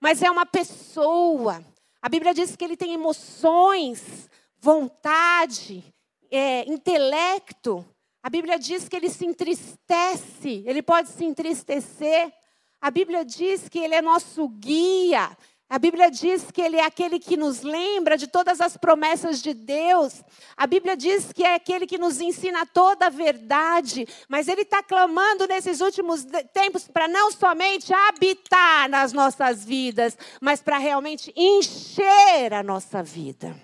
Mas 0.00 0.22
é 0.22 0.30
uma 0.30 0.46
pessoa. 0.46 1.64
A 2.00 2.08
Bíblia 2.08 2.32
diz 2.34 2.54
que 2.54 2.64
ele 2.64 2.76
tem 2.76 2.94
emoções, 2.94 4.28
vontade, 4.58 5.84
é, 6.30 6.68
intelecto. 6.70 7.84
A 8.22 8.28
Bíblia 8.28 8.58
diz 8.58 8.88
que 8.88 8.96
ele 8.96 9.08
se 9.08 9.24
entristece, 9.24 10.62
ele 10.66 10.82
pode 10.82 11.08
se 11.08 11.24
entristecer. 11.24 12.32
A 12.80 12.90
Bíblia 12.90 13.24
diz 13.24 13.68
que 13.68 13.78
ele 13.78 13.94
é 13.94 14.02
nosso 14.02 14.48
guia. 14.48 15.36
A 15.68 15.80
Bíblia 15.80 16.12
diz 16.12 16.48
que 16.52 16.62
Ele 16.62 16.76
é 16.76 16.84
aquele 16.84 17.18
que 17.18 17.36
nos 17.36 17.62
lembra 17.62 18.16
de 18.16 18.28
todas 18.28 18.60
as 18.60 18.76
promessas 18.76 19.42
de 19.42 19.52
Deus. 19.52 20.22
A 20.56 20.64
Bíblia 20.64 20.96
diz 20.96 21.32
que 21.32 21.42
é 21.42 21.56
aquele 21.56 21.88
que 21.88 21.98
nos 21.98 22.20
ensina 22.20 22.64
toda 22.64 23.06
a 23.06 23.10
verdade. 23.10 24.06
Mas 24.28 24.46
Ele 24.46 24.62
está 24.62 24.80
clamando 24.80 25.48
nesses 25.48 25.80
últimos 25.80 26.24
tempos 26.52 26.86
para 26.86 27.08
não 27.08 27.32
somente 27.32 27.92
habitar 27.92 28.88
nas 28.88 29.12
nossas 29.12 29.64
vidas, 29.64 30.16
mas 30.40 30.62
para 30.62 30.78
realmente 30.78 31.32
encher 31.36 32.54
a 32.54 32.62
nossa 32.62 33.02
vida. 33.02 33.60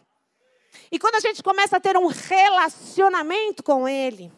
E 0.90 0.98
quando 0.98 1.14
a 1.14 1.20
gente 1.20 1.40
começa 1.40 1.76
a 1.76 1.80
ter 1.80 1.96
um 1.96 2.08
relacionamento 2.08 3.62
com 3.62 3.88
Ele, 3.88 4.32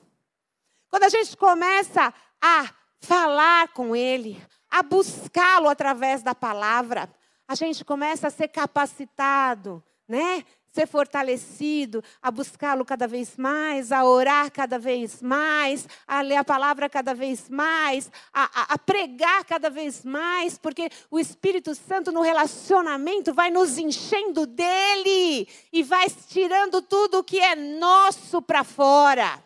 quando 0.90 1.04
a 1.04 1.08
gente 1.08 1.34
começa 1.34 2.12
a 2.42 2.70
falar 3.00 3.68
com 3.68 3.96
Ele, 3.96 4.40
a 4.70 4.82
buscá-lo 4.82 5.68
através 5.68 6.22
da 6.22 6.34
palavra, 6.34 7.08
a 7.46 7.54
gente 7.54 7.84
começa 7.84 8.28
a 8.28 8.30
ser 8.30 8.48
capacitado, 8.48 9.82
né? 10.08 10.44
Ser 10.72 10.88
fortalecido, 10.88 12.02
a 12.20 12.32
buscá-lo 12.32 12.84
cada 12.84 13.06
vez 13.06 13.36
mais, 13.36 13.92
a 13.92 14.04
orar 14.04 14.50
cada 14.50 14.76
vez 14.76 15.22
mais, 15.22 15.86
a 16.04 16.20
ler 16.20 16.36
a 16.36 16.44
palavra 16.44 16.88
cada 16.88 17.14
vez 17.14 17.48
mais, 17.48 18.10
a, 18.32 18.42
a, 18.44 18.74
a 18.74 18.78
pregar 18.78 19.44
cada 19.44 19.70
vez 19.70 20.04
mais, 20.04 20.58
porque 20.58 20.90
o 21.10 21.20
Espírito 21.20 21.76
Santo 21.76 22.10
no 22.10 22.22
relacionamento 22.22 23.32
vai 23.32 23.50
nos 23.50 23.78
enchendo 23.78 24.46
dele 24.46 25.46
e 25.72 25.82
vai 25.84 26.10
tirando 26.10 26.82
tudo 26.82 27.18
o 27.18 27.24
que 27.24 27.38
é 27.38 27.54
nosso 27.54 28.42
para 28.42 28.64
fora. 28.64 29.43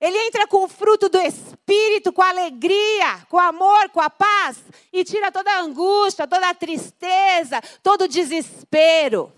Ele 0.00 0.16
entra 0.26 0.46
com 0.46 0.64
o 0.64 0.68
fruto 0.68 1.10
do 1.10 1.18
Espírito, 1.18 2.10
com 2.10 2.22
alegria, 2.22 3.26
com 3.28 3.38
amor, 3.38 3.90
com 3.90 4.00
a 4.00 4.08
paz, 4.08 4.56
e 4.90 5.04
tira 5.04 5.30
toda 5.30 5.52
a 5.52 5.60
angústia, 5.60 6.26
toda 6.26 6.48
a 6.48 6.54
tristeza, 6.54 7.60
todo 7.82 8.04
o 8.04 8.08
desespero. 8.08 9.30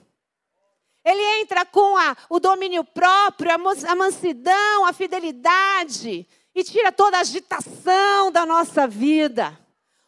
Ele 1.04 1.21
entra 1.40 1.66
com 1.66 1.97
a, 1.97 2.16
o 2.31 2.38
domínio 2.38 2.85
próprio, 2.85 3.50
a 3.52 3.97
mansidão, 3.97 4.87
a 4.87 4.92
fidelidade, 4.92 6.28
e 6.54 6.62
tira 6.62 6.92
toda 6.92 7.16
a 7.16 7.23
agitação 7.23 8.31
da 8.31 8.47
nossa 8.47 8.87
vida. 8.87 9.59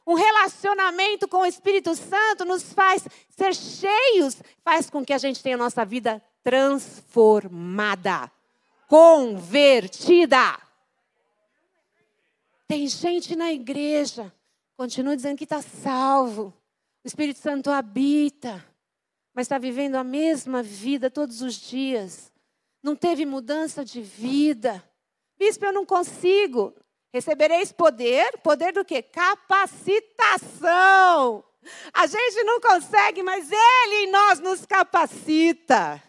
Um 0.06 0.14
relacionamento 0.14 1.26
com 1.26 1.38
o 1.38 1.46
Espírito 1.46 1.96
Santo 1.96 2.44
nos 2.44 2.73
faz 2.73 3.02
ser 3.28 3.56
cheios, 3.56 4.37
faz 4.62 4.88
com 4.88 5.04
que 5.04 5.12
a 5.12 5.18
gente 5.18 5.42
tenha 5.42 5.56
a 5.56 5.58
nossa 5.58 5.84
vida 5.84 6.23
transformada 6.44 8.30
convertida. 8.88 10.58
Tem 12.66 12.86
gente 12.88 13.36
na 13.36 13.52
igreja, 13.52 14.32
continua 14.76 15.14
dizendo 15.14 15.36
que 15.38 15.44
está 15.44 15.60
salvo, 15.60 16.54
o 17.04 17.06
Espírito 17.06 17.38
Santo 17.38 17.70
habita, 17.70 18.64
mas 19.34 19.44
está 19.44 19.58
vivendo 19.58 19.96
a 19.96 20.04
mesma 20.04 20.62
vida 20.62 21.10
todos 21.10 21.42
os 21.42 21.54
dias, 21.54 22.32
não 22.82 22.96
teve 22.96 23.26
mudança 23.26 23.84
de 23.84 24.00
vida. 24.00 24.82
Bispo, 25.38 25.64
eu 25.64 25.72
não 25.72 25.84
consigo. 25.86 26.74
Recebereis 27.12 27.70
poder, 27.72 28.38
poder 28.38 28.72
do 28.72 28.84
quê? 28.84 29.02
Capacitação. 29.02 30.02
A 31.92 32.06
gente 32.06 32.44
não 32.44 32.60
consegue, 32.60 33.22
mas 33.22 33.50
Ele 33.50 34.04
em 34.04 34.10
nós 34.10 34.40
nos 34.40 34.66
capacita. 34.66 36.02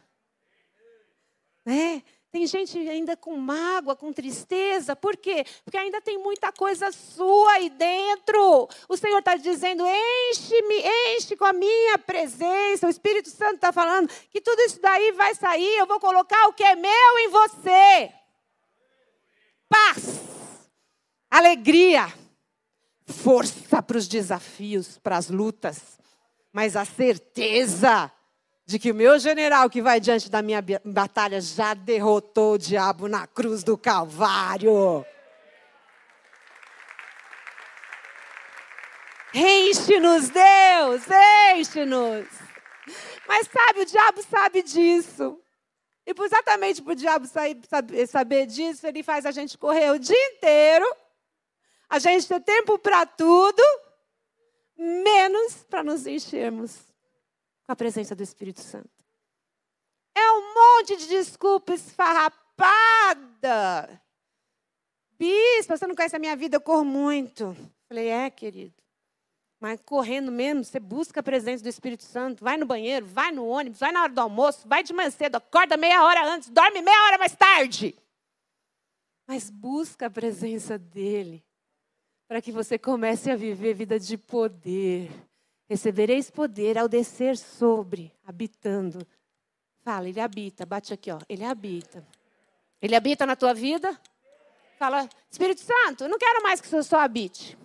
Né? 1.66 2.04
Tem 2.36 2.46
gente 2.46 2.78
ainda 2.90 3.16
com 3.16 3.38
mágoa, 3.38 3.96
com 3.96 4.12
tristeza. 4.12 4.94
Por 4.94 5.16
quê? 5.16 5.46
Porque 5.64 5.78
ainda 5.78 6.02
tem 6.02 6.18
muita 6.18 6.52
coisa 6.52 6.92
sua 6.92 7.54
aí 7.54 7.70
dentro. 7.70 8.68
O 8.90 8.98
Senhor 8.98 9.20
está 9.20 9.38
dizendo: 9.38 9.86
enche-me, 9.88 10.84
enche 11.16 11.38
com 11.38 11.46
a 11.46 11.54
minha 11.54 11.98
presença. 11.98 12.88
O 12.88 12.90
Espírito 12.90 13.30
Santo 13.30 13.56
está 13.56 13.72
falando 13.72 14.10
que 14.30 14.42
tudo 14.42 14.60
isso 14.64 14.82
daí 14.82 15.14
vai 15.14 15.34
sair. 15.34 15.78
Eu 15.78 15.88
vou 15.88 15.98
colocar 15.98 16.50
o 16.50 16.54
que 16.54 16.66
é 16.66 16.76
meu 16.76 17.20
em 17.20 17.30
você: 17.30 18.12
paz, 19.70 20.20
alegria, 21.32 22.14
força 23.06 23.82
para 23.82 23.96
os 23.96 24.10
desafios, 24.10 24.98
para 24.98 25.16
as 25.16 25.30
lutas, 25.30 25.98
mas 26.52 26.76
a 26.76 26.84
certeza 26.84 28.12
de 28.66 28.80
que 28.80 28.92
o 28.92 28.96
meu 28.96 29.20
general 29.20 29.70
que 29.70 29.82
vai 29.82 30.00
diante 30.00 30.30
da 30.30 30.42
minha 30.42 30.64
batalha 30.84 31.40
já 31.40 31.74
derrotou 31.76 32.54
o 32.54 32.58
diabo 32.58 33.08
na 33.08 33.28
cruz 33.28 33.64
do 33.64 33.78
Calvário. 33.78 35.06
Enche-nos, 39.34 40.30
Deus, 40.30 41.04
enche-nos. 41.54 42.28
Mas 43.28 43.48
sabe, 43.48 43.82
o 43.82 43.86
diabo 43.86 44.24
sabe 44.24 44.64
disso. 44.64 45.40
E 46.08 46.14
exatamente 46.24 46.82
por 46.82 46.94
o 46.94 46.96
diabo 46.96 47.28
saber 48.08 48.46
disso, 48.46 48.88
ele 48.88 49.04
faz 49.04 49.26
a 49.26 49.32
gente 49.32 49.58
correr 49.58 49.92
o 49.92 50.00
dia 50.00 50.28
inteiro, 50.34 50.86
a 51.90 52.00
gente 52.00 52.28
ter 52.28 52.40
tempo 52.42 52.80
para 52.80 53.06
tudo, 53.06 53.62
menos 54.78 55.64
para 55.70 55.84
nos 55.84 56.06
enchermos 56.06 56.95
com 57.66 57.72
a 57.72 57.76
presença 57.76 58.16
do 58.16 58.24
Espírito 58.24 58.62
Santo. 58.62 58.90
É 60.16 60.32
um 60.32 60.54
monte 60.54 60.96
de 60.98 61.08
desculpa 61.08 61.74
esfarrapada. 61.74 62.42
Bispo, 65.18 65.76
você 65.76 65.88
não 65.88 65.96
conhece 65.96 66.16
a 66.16 66.20
minha 66.20 66.36
vida, 66.36 66.58
eu 66.58 66.62
corro 66.62 66.86
muito. 66.86 67.56
Falei, 67.88 68.08
é, 68.10 68.30
querido. 68.30 68.74
Mas 69.60 69.82
correndo 69.82 70.32
mesmo, 70.32 70.64
você 70.64 70.80
busca 70.80 71.22
a 71.22 71.24
presença 71.24 71.64
do 71.64 71.70
Espírito 71.70 72.04
Santo, 72.04 72.44
vai 72.44 72.58
no 72.58 72.66
banheiro, 72.66 73.06
vai 73.06 73.32
no 73.32 73.48
ônibus, 73.48 73.80
vai 73.80 73.92
na 73.92 74.04
hora 74.04 74.14
do 74.14 74.22
almoço, 74.22 74.68
vai 74.68 74.84
de 74.84 74.94
manhã 74.94 75.10
cedo, 75.10 75.38
acorda 75.38 75.78
meia 75.78 76.04
hora 76.04 76.28
antes, 76.28 76.50
dorme 76.50 76.82
meia 76.82 77.04
hora 77.06 77.18
mais 77.18 77.36
tarde. 77.36 77.96
Mas 79.28 79.50
busca 79.50 80.06
a 80.06 80.10
presença 80.10 80.78
dele, 80.78 81.44
para 82.28 82.42
que 82.42 82.52
você 82.52 82.78
comece 82.78 83.32
a 83.32 83.36
viver 83.36 83.74
vida 83.74 84.00
de 84.00 84.18
poder. 84.18 85.10
Recebereis 85.68 86.30
poder 86.30 86.78
ao 86.78 86.88
descer 86.88 87.38
sobre, 87.38 88.14
habitando. 88.24 89.06
Fala, 89.84 90.08
ele 90.08 90.20
habita, 90.20 90.66
bate 90.66 90.94
aqui, 90.94 91.12
ó. 91.12 91.20
Ele 91.28 91.44
habita. 91.44 92.06
Ele 92.80 92.96
habita 92.96 93.26
na 93.26 93.36
tua 93.36 93.54
vida? 93.54 94.00
Fala, 94.78 95.10
Espírito 95.30 95.62
Santo, 95.62 96.04
eu 96.04 96.10
não 96.10 96.20
quero 96.20 96.44
mais 96.44 96.62
que 96.62 96.68
o 96.68 96.70
Senhor 96.70 96.84
só 96.84 97.00
habite. 97.00 97.58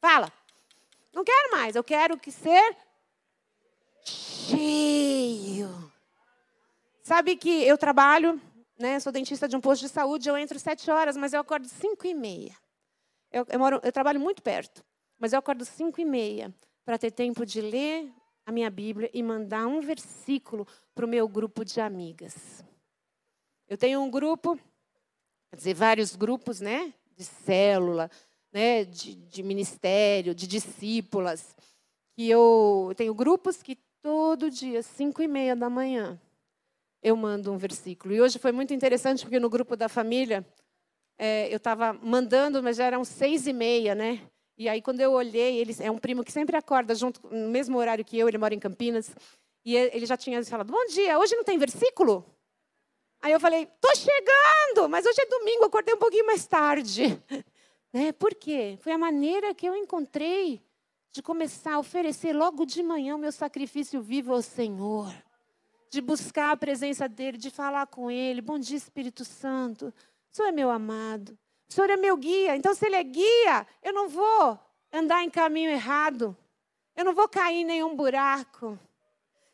Fala, 0.00 0.30
não 1.12 1.24
quero 1.24 1.52
mais, 1.52 1.74
eu 1.74 1.82
quero 1.82 2.18
que 2.18 2.30
ser 2.30 2.76
cheio. 4.04 5.68
Sabe 7.02 7.34
que 7.36 7.64
eu 7.64 7.78
trabalho, 7.78 8.40
né? 8.78 9.00
Sou 9.00 9.10
dentista 9.10 9.48
de 9.48 9.56
um 9.56 9.60
posto 9.60 9.82
de 9.82 9.88
saúde, 9.88 10.28
eu 10.28 10.36
entro 10.36 10.58
sete 10.58 10.90
horas, 10.90 11.16
mas 11.16 11.32
eu 11.32 11.40
acordo 11.40 11.66
cinco 11.66 12.06
e 12.06 12.12
meia. 12.12 12.54
Eu, 13.32 13.46
eu, 13.48 13.58
moro, 13.58 13.80
eu 13.82 13.92
trabalho 13.92 14.20
muito 14.20 14.42
perto, 14.42 14.84
mas 15.18 15.32
eu 15.32 15.38
acordo 15.38 15.64
cinco 15.64 16.00
e 16.00 16.04
meia 16.04 16.54
para 16.88 16.96
ter 16.96 17.10
tempo 17.10 17.44
de 17.44 17.60
ler 17.60 18.10
a 18.46 18.50
minha 18.50 18.70
Bíblia 18.70 19.10
e 19.12 19.22
mandar 19.22 19.66
um 19.66 19.78
versículo 19.78 20.66
para 20.94 21.04
o 21.04 21.08
meu 21.08 21.28
grupo 21.28 21.62
de 21.62 21.82
amigas. 21.82 22.64
Eu 23.68 23.76
tenho 23.76 24.00
um 24.00 24.10
grupo, 24.10 24.58
quer 25.50 25.56
dizer, 25.56 25.74
vários 25.74 26.16
grupos, 26.16 26.62
né? 26.62 26.94
De 27.14 27.24
célula, 27.24 28.10
né, 28.50 28.86
de, 28.86 29.14
de 29.16 29.42
ministério, 29.42 30.34
de 30.34 30.46
discípulas, 30.46 31.54
que 32.16 32.26
eu 32.26 32.94
tenho 32.96 33.12
grupos 33.12 33.62
que 33.62 33.76
todo 34.00 34.50
dia, 34.50 34.82
cinco 34.82 35.20
e 35.20 35.28
meia 35.28 35.54
da 35.54 35.68
manhã, 35.68 36.18
eu 37.02 37.14
mando 37.18 37.52
um 37.52 37.58
versículo. 37.58 38.14
E 38.14 38.20
hoje 38.22 38.38
foi 38.38 38.50
muito 38.50 38.72
interessante, 38.72 39.24
porque 39.24 39.38
no 39.38 39.50
grupo 39.50 39.76
da 39.76 39.90
família, 39.90 40.42
é, 41.18 41.52
eu 41.52 41.58
estava 41.58 41.92
mandando, 41.92 42.62
mas 42.62 42.78
já 42.78 42.86
eram 42.86 43.04
seis 43.04 43.46
e 43.46 43.52
meia, 43.52 43.94
né? 43.94 44.26
E 44.58 44.68
aí, 44.68 44.82
quando 44.82 45.00
eu 45.00 45.12
olhei, 45.12 45.58
ele 45.58 45.74
é 45.78 45.88
um 45.88 45.98
primo 45.98 46.24
que 46.24 46.32
sempre 46.32 46.56
acorda 46.56 46.92
junto, 46.92 47.20
no 47.30 47.48
mesmo 47.48 47.78
horário 47.78 48.04
que 48.04 48.18
eu, 48.18 48.26
ele 48.26 48.38
mora 48.38 48.52
em 48.52 48.58
Campinas, 48.58 49.14
e 49.64 49.76
ele 49.76 50.04
já 50.04 50.16
tinha 50.16 50.44
falado, 50.44 50.72
bom 50.72 50.84
dia, 50.86 51.16
hoje 51.16 51.36
não 51.36 51.44
tem 51.44 51.56
versículo? 51.56 52.26
Aí 53.20 53.32
eu 53.32 53.38
falei, 53.38 53.66
tô 53.80 53.94
chegando, 53.94 54.88
mas 54.88 55.06
hoje 55.06 55.20
é 55.20 55.26
domingo, 55.26 55.64
acordei 55.64 55.94
um 55.94 55.98
pouquinho 55.98 56.26
mais 56.26 56.44
tarde. 56.46 57.22
Né? 57.90 58.12
Por 58.12 58.34
quê? 58.34 58.78
Foi 58.82 58.92
a 58.92 58.98
maneira 58.98 59.54
que 59.54 59.66
eu 59.66 59.74
encontrei 59.74 60.60
de 61.10 61.22
começar 61.22 61.72
a 61.72 61.78
oferecer 61.78 62.34
logo 62.34 62.66
de 62.66 62.82
manhã 62.82 63.16
o 63.16 63.18
meu 63.18 63.32
sacrifício 63.32 64.02
vivo 64.02 64.34
ao 64.34 64.42
Senhor. 64.42 65.10
De 65.90 66.02
buscar 66.02 66.50
a 66.50 66.56
presença 66.56 67.08
dEle, 67.08 67.38
de 67.38 67.50
falar 67.50 67.86
com 67.86 68.10
Ele. 68.10 68.42
Bom 68.42 68.58
dia, 68.58 68.76
Espírito 68.76 69.24
Santo. 69.24 69.86
O 69.86 70.36
Senhor 70.36 70.48
é 70.48 70.52
meu 70.52 70.70
amado. 70.70 71.36
O 71.68 71.72
Senhor 71.72 71.90
é 71.90 71.96
meu 71.96 72.16
guia. 72.16 72.56
Então, 72.56 72.74
se 72.74 72.86
Ele 72.86 72.96
é 72.96 73.02
guia, 73.02 73.66
eu 73.82 73.92
não 73.92 74.08
vou 74.08 74.58
andar 74.92 75.22
em 75.22 75.30
caminho 75.30 75.70
errado. 75.70 76.36
Eu 76.96 77.04
não 77.04 77.14
vou 77.14 77.28
cair 77.28 77.60
em 77.60 77.64
nenhum 77.64 77.94
buraco. 77.94 78.78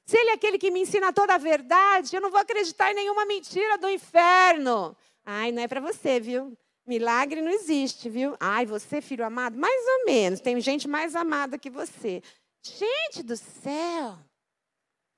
Se 0.07 0.17
Ele 0.17 0.31
é 0.31 0.33
aquele 0.35 0.59
que 0.59 0.71
me 0.71 0.81
ensina 0.81 1.13
toda 1.13 1.35
a 1.35 1.39
verdade, 1.39 2.15
eu 2.15 2.21
não 2.21 2.31
vou 2.31 2.41
acreditar 2.41 2.91
em 2.93 2.95
nenhuma 2.95 3.25
mentira 3.25 3.77
do 3.79 3.89
inferno. 3.89 4.97
Ai, 5.25 5.51
não 5.51 5.63
é 5.63 5.69
para 5.69 5.81
você, 5.81 6.21
viu? 6.21 6.57
Milagre 6.87 7.41
não 7.41 7.51
existe, 7.51 8.11
viu? 8.11 8.37
Ai, 8.39 8.67
você, 8.67 9.01
filho 9.01 9.25
amado? 9.25 9.59
Mais 9.59 9.87
ou 9.87 10.05
menos. 10.05 10.41
Tem 10.41 10.61
gente 10.61 10.87
mais 10.87 11.17
amada 11.17 11.59
que 11.59 11.71
você. 11.71 12.23
Gente 12.63 13.23
do 13.23 13.37
céu! 13.37 14.19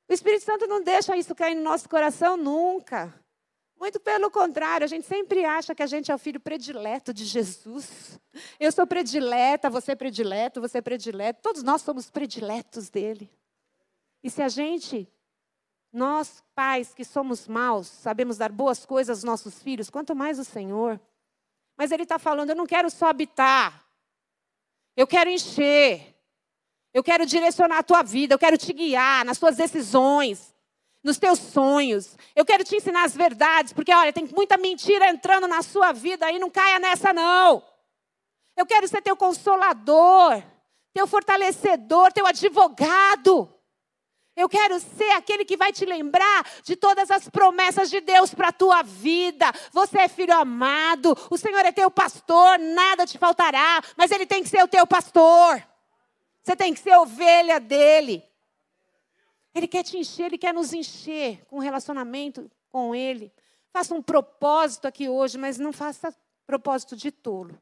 O 0.08 0.12
Espírito 0.12 0.44
Santo 0.44 0.66
não 0.68 0.82
deixa 0.82 1.16
isso 1.16 1.34
cair 1.34 1.56
no 1.56 1.62
nosso 1.62 1.88
coração 1.88 2.36
nunca. 2.36 3.12
Muito 3.78 4.00
pelo 4.00 4.30
contrário, 4.30 4.84
a 4.84 4.88
gente 4.88 5.06
sempre 5.06 5.44
acha 5.44 5.74
que 5.74 5.82
a 5.82 5.86
gente 5.86 6.10
é 6.10 6.14
o 6.14 6.18
filho 6.18 6.40
predileto 6.40 7.12
de 7.12 7.24
Jesus. 7.24 8.18
Eu 8.58 8.72
sou 8.72 8.86
predileta, 8.86 9.68
você 9.68 9.92
é 9.92 9.94
predileto, 9.94 10.60
você 10.60 10.78
é 10.78 10.82
predileto. 10.82 11.42
Todos 11.42 11.62
nós 11.62 11.82
somos 11.82 12.10
prediletos 12.10 12.88
dele. 12.88 13.30
E 14.22 14.30
se 14.30 14.40
a 14.40 14.48
gente, 14.48 15.06
nós 15.92 16.42
pais 16.54 16.94
que 16.94 17.04
somos 17.04 17.46
maus, 17.46 17.86
sabemos 17.86 18.38
dar 18.38 18.50
boas 18.50 18.86
coisas 18.86 19.18
aos 19.18 19.24
nossos 19.24 19.62
filhos, 19.62 19.90
quanto 19.90 20.16
mais 20.16 20.38
o 20.38 20.44
Senhor. 20.44 20.98
Mas 21.76 21.92
ele 21.92 22.04
está 22.04 22.18
falando: 22.18 22.50
eu 22.50 22.56
não 22.56 22.66
quero 22.66 22.88
só 22.88 23.08
habitar, 23.08 23.86
eu 24.96 25.06
quero 25.06 25.28
encher, 25.28 26.16
eu 26.94 27.04
quero 27.04 27.26
direcionar 27.26 27.78
a 27.78 27.82
tua 27.82 28.02
vida, 28.02 28.32
eu 28.32 28.38
quero 28.38 28.56
te 28.56 28.72
guiar 28.72 29.22
nas 29.22 29.38
tuas 29.38 29.56
decisões, 29.56 30.55
nos 31.02 31.18
teus 31.18 31.38
sonhos. 31.38 32.16
Eu 32.34 32.44
quero 32.44 32.64
te 32.64 32.76
ensinar 32.76 33.04
as 33.04 33.14
verdades, 33.14 33.72
porque 33.72 33.94
olha, 33.94 34.12
tem 34.12 34.28
muita 34.34 34.56
mentira 34.56 35.08
entrando 35.08 35.46
na 35.46 35.62
sua 35.62 35.92
vida 35.92 36.26
aí, 36.26 36.38
não 36.38 36.50
caia 36.50 36.78
nessa 36.78 37.12
não. 37.12 37.62
Eu 38.56 38.66
quero 38.66 38.88
ser 38.88 39.02
teu 39.02 39.16
consolador, 39.16 40.42
teu 40.92 41.06
fortalecedor, 41.06 42.12
teu 42.12 42.26
advogado. 42.26 43.52
Eu 44.36 44.50
quero 44.50 44.78
ser 44.78 45.12
aquele 45.12 45.46
que 45.46 45.56
vai 45.56 45.72
te 45.72 45.86
lembrar 45.86 46.46
de 46.62 46.76
todas 46.76 47.10
as 47.10 47.26
promessas 47.26 47.88
de 47.88 48.00
Deus 48.02 48.34
para 48.34 48.48
a 48.48 48.52
tua 48.52 48.82
vida. 48.82 49.50
Você 49.72 49.98
é 49.98 50.08
filho 50.08 50.34
amado, 50.34 51.16
o 51.30 51.38
Senhor 51.38 51.64
é 51.64 51.72
teu 51.72 51.90
pastor, 51.90 52.58
nada 52.58 53.06
te 53.06 53.16
faltará, 53.16 53.82
mas 53.96 54.10
Ele 54.10 54.26
tem 54.26 54.42
que 54.42 54.50
ser 54.50 54.62
o 54.62 54.68
teu 54.68 54.86
pastor. 54.86 55.62
Você 56.42 56.54
tem 56.54 56.74
que 56.74 56.80
ser 56.80 56.96
ovelha 56.96 57.58
dele. 57.58 58.22
Ele 59.56 59.66
quer 59.66 59.82
te 59.82 59.96
encher, 59.96 60.26
Ele 60.26 60.38
quer 60.38 60.52
nos 60.52 60.72
encher 60.72 61.44
com 61.46 61.56
um 61.56 61.60
relacionamento 61.60 62.50
com 62.68 62.94
Ele. 62.94 63.32
Faça 63.72 63.94
um 63.94 64.02
propósito 64.02 64.86
aqui 64.86 65.08
hoje, 65.08 65.38
mas 65.38 65.58
não 65.58 65.72
faça 65.72 66.14
propósito 66.46 66.94
de 66.94 67.10
tolo. 67.10 67.60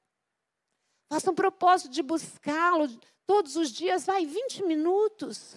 Faça 1.10 1.30
um 1.30 1.34
propósito 1.34 1.90
de 1.90 2.02
buscá-lo 2.02 2.88
todos 3.26 3.56
os 3.56 3.70
dias, 3.70 4.04
vai 4.04 4.26
20 4.26 4.64
minutos 4.64 5.56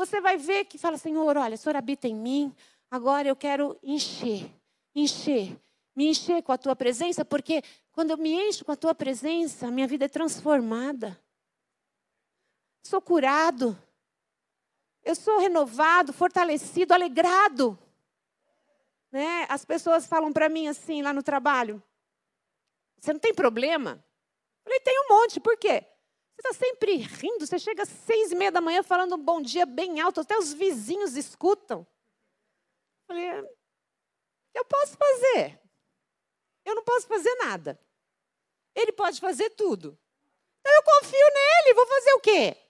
você 0.00 0.18
vai 0.18 0.38
ver 0.38 0.64
que 0.64 0.78
fala, 0.78 0.96
Senhor, 0.96 1.36
olha, 1.36 1.54
o 1.54 1.58
Senhor 1.58 1.76
habita 1.76 2.08
em 2.08 2.14
mim, 2.14 2.54
agora 2.90 3.28
eu 3.28 3.36
quero 3.36 3.78
encher, 3.82 4.50
encher, 4.94 5.54
me 5.94 6.08
encher 6.08 6.42
com 6.42 6.52
a 6.52 6.56
tua 6.56 6.74
presença, 6.74 7.22
porque 7.22 7.62
quando 7.92 8.10
eu 8.12 8.16
me 8.16 8.32
encho 8.32 8.64
com 8.64 8.72
a 8.72 8.76
tua 8.76 8.94
presença, 8.94 9.66
a 9.66 9.70
minha 9.70 9.86
vida 9.86 10.06
é 10.06 10.08
transformada. 10.08 11.20
Sou 12.86 13.02
curado. 13.02 13.76
Eu 15.10 15.16
sou 15.16 15.40
renovado, 15.40 16.12
fortalecido, 16.12 16.94
alegrado. 16.94 17.76
Né? 19.10 19.44
As 19.48 19.64
pessoas 19.64 20.06
falam 20.06 20.32
para 20.32 20.48
mim 20.48 20.68
assim 20.68 21.02
lá 21.02 21.12
no 21.12 21.20
trabalho: 21.20 21.82
Você 23.00 23.12
não 23.12 23.18
tem 23.18 23.34
problema? 23.34 24.04
Eu 24.60 24.62
falei: 24.62 24.78
Tem 24.78 25.00
um 25.00 25.08
monte, 25.08 25.40
por 25.40 25.56
quê? 25.56 25.84
Você 26.36 26.48
está 26.48 26.52
sempre 26.64 26.94
rindo, 26.98 27.44
você 27.44 27.58
chega 27.58 27.82
às 27.82 27.88
seis 27.88 28.30
e 28.30 28.36
meia 28.36 28.52
da 28.52 28.60
manhã 28.60 28.84
falando 28.84 29.16
um 29.16 29.22
bom 29.22 29.42
dia 29.42 29.66
bem 29.66 30.00
alto, 30.00 30.20
até 30.20 30.38
os 30.38 30.52
vizinhos 30.52 31.16
escutam. 31.16 31.80
Eu 31.80 33.06
falei, 33.08 33.50
eu 34.54 34.64
posso 34.64 34.96
fazer. 34.96 35.60
Eu 36.64 36.76
não 36.76 36.84
posso 36.84 37.08
fazer 37.08 37.34
nada. 37.34 37.78
Ele 38.76 38.92
pode 38.92 39.20
fazer 39.20 39.50
tudo. 39.50 39.98
Então 40.60 40.72
eu 40.72 40.82
confio 40.84 41.26
nele, 41.34 41.74
vou 41.74 41.86
fazer 41.86 42.12
o 42.12 42.20
quê? 42.20 42.69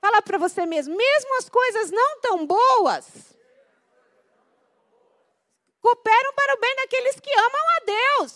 Fala 0.00 0.22
para 0.22 0.38
você 0.38 0.64
mesmo, 0.64 0.96
mesmo 0.96 1.36
as 1.38 1.48
coisas 1.48 1.90
não 1.90 2.20
tão 2.20 2.46
boas, 2.46 3.36
cooperam 5.80 6.32
para 6.34 6.54
o 6.54 6.60
bem 6.60 6.74
daqueles 6.76 7.20
que 7.20 7.32
amam 7.32 7.68
a 7.76 7.80
Deus. 7.84 8.32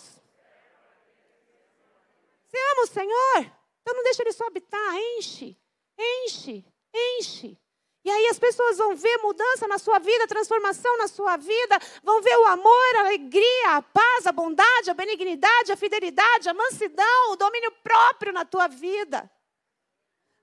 Você 2.45 2.57
ama 2.71 2.81
o 2.83 2.87
Senhor? 2.87 3.51
Então 3.81 3.95
não 3.95 4.03
deixa 4.03 4.21
ele 4.21 4.31
só 4.31 4.45
habitar, 4.45 4.95
enche, 4.95 5.57
enche, 5.97 6.65
enche. 6.93 7.57
E 8.03 8.11
aí 8.11 8.27
as 8.27 8.37
pessoas 8.37 8.77
vão 8.77 8.95
ver 8.95 9.17
mudança 9.17 9.67
na 9.67 9.79
sua 9.79 9.97
vida, 9.97 10.27
transformação 10.27 10.95
na 10.99 11.07
sua 11.07 11.37
vida, 11.37 11.79
vão 12.03 12.21
ver 12.21 12.37
o 12.37 12.45
amor, 12.45 12.95
a 12.97 12.99
alegria, 12.99 13.77
a 13.77 13.81
paz, 13.81 14.27
a 14.27 14.31
bondade, 14.31 14.91
a 14.91 14.93
benignidade, 14.93 15.71
a 15.71 15.75
fidelidade, 15.75 16.47
a 16.47 16.53
mansidão, 16.53 17.31
o 17.31 17.35
domínio 17.35 17.71
próprio 17.83 18.31
na 18.31 18.45
tua 18.45 18.67
vida. 18.67 19.27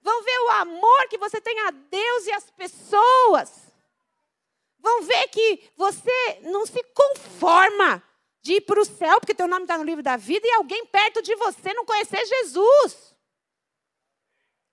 Vão 0.02 0.22
ver 0.22 0.38
o 0.38 0.50
amor 0.50 1.08
que 1.08 1.18
você 1.18 1.40
tem 1.40 1.58
a 1.60 1.70
Deus 1.70 2.26
e 2.26 2.32
as 2.32 2.50
pessoas. 2.50 3.72
Vão 4.78 5.02
ver 5.02 5.28
que 5.28 5.70
você 5.76 6.40
não 6.42 6.66
se 6.66 6.82
conforma 6.94 8.02
de 8.40 8.54
ir 8.54 8.60
para 8.62 8.80
o 8.80 8.84
céu, 8.84 9.20
porque 9.20 9.34
teu 9.34 9.46
nome 9.46 9.62
está 9.62 9.78
no 9.78 9.84
livro 9.84 10.02
da 10.02 10.16
vida, 10.16 10.46
e 10.46 10.52
alguém 10.52 10.84
perto 10.86 11.22
de 11.22 11.34
você 11.36 11.72
não 11.72 11.84
conhecer 11.84 12.24
Jesus. 12.26 13.16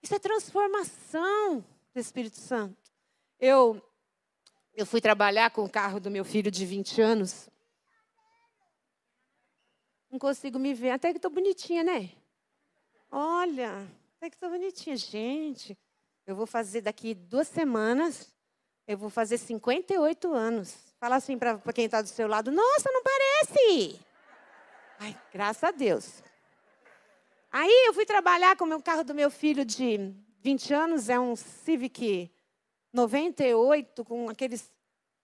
Isso 0.02 0.16
é 0.16 0.20
transformação 0.20 1.64
do 1.94 2.00
Espírito 2.00 2.38
Santo. 2.38 2.92
Eu 3.40 3.82
eu 4.80 4.86
fui 4.86 5.02
trabalhar 5.02 5.52
com 5.52 5.66
o 5.66 5.70
carro 5.70 6.00
do 6.00 6.10
meu 6.10 6.24
filho 6.24 6.50
de 6.50 6.66
20 6.66 7.02
anos. 7.02 7.50
Não 10.10 10.18
consigo 10.18 10.58
me 10.58 10.74
ver. 10.74 10.92
Até 10.92 11.12
que 11.12 11.18
estou 11.18 11.30
bonitinha, 11.30 11.84
né? 11.84 12.12
Olha, 13.12 13.86
até 14.20 14.30
que 14.30 14.36
estou 14.36 14.50
bonitinha. 14.50 14.98
Gente, 14.98 15.78
eu 16.28 16.36
vou 16.36 16.46
fazer 16.46 16.82
daqui 16.82 17.16
duas 17.16 17.48
semanas, 17.48 18.30
eu 18.86 18.98
vou 18.98 19.10
fazer 19.10 19.38
58 19.38 20.34
anos. 20.34 20.76
Fala 21.00 21.16
assim 21.16 21.38
para 21.38 21.58
quem 21.74 21.86
está 21.86 22.02
do 22.02 22.10
seu 22.10 22.28
lado: 22.28 22.52
Nossa, 22.52 22.92
não 22.92 23.02
parece! 23.02 23.98
Ai, 25.00 25.18
graças 25.32 25.64
a 25.64 25.72
Deus. 25.72 26.22
Aí 27.50 27.88
eu 27.88 27.94
fui 27.94 28.06
trabalhar 28.06 28.58
com 28.58 28.66
o 28.66 28.84
carro 28.84 29.06
do 29.06 29.16
meu 29.16 29.32
filho 29.32 29.64
de 29.64 30.14
20 30.42 30.74
anos, 30.74 31.08
é 31.08 31.18
um 31.18 31.38
Civic 31.38 32.30
98, 32.92 34.04
com 34.04 34.30
aqueles 34.30 34.70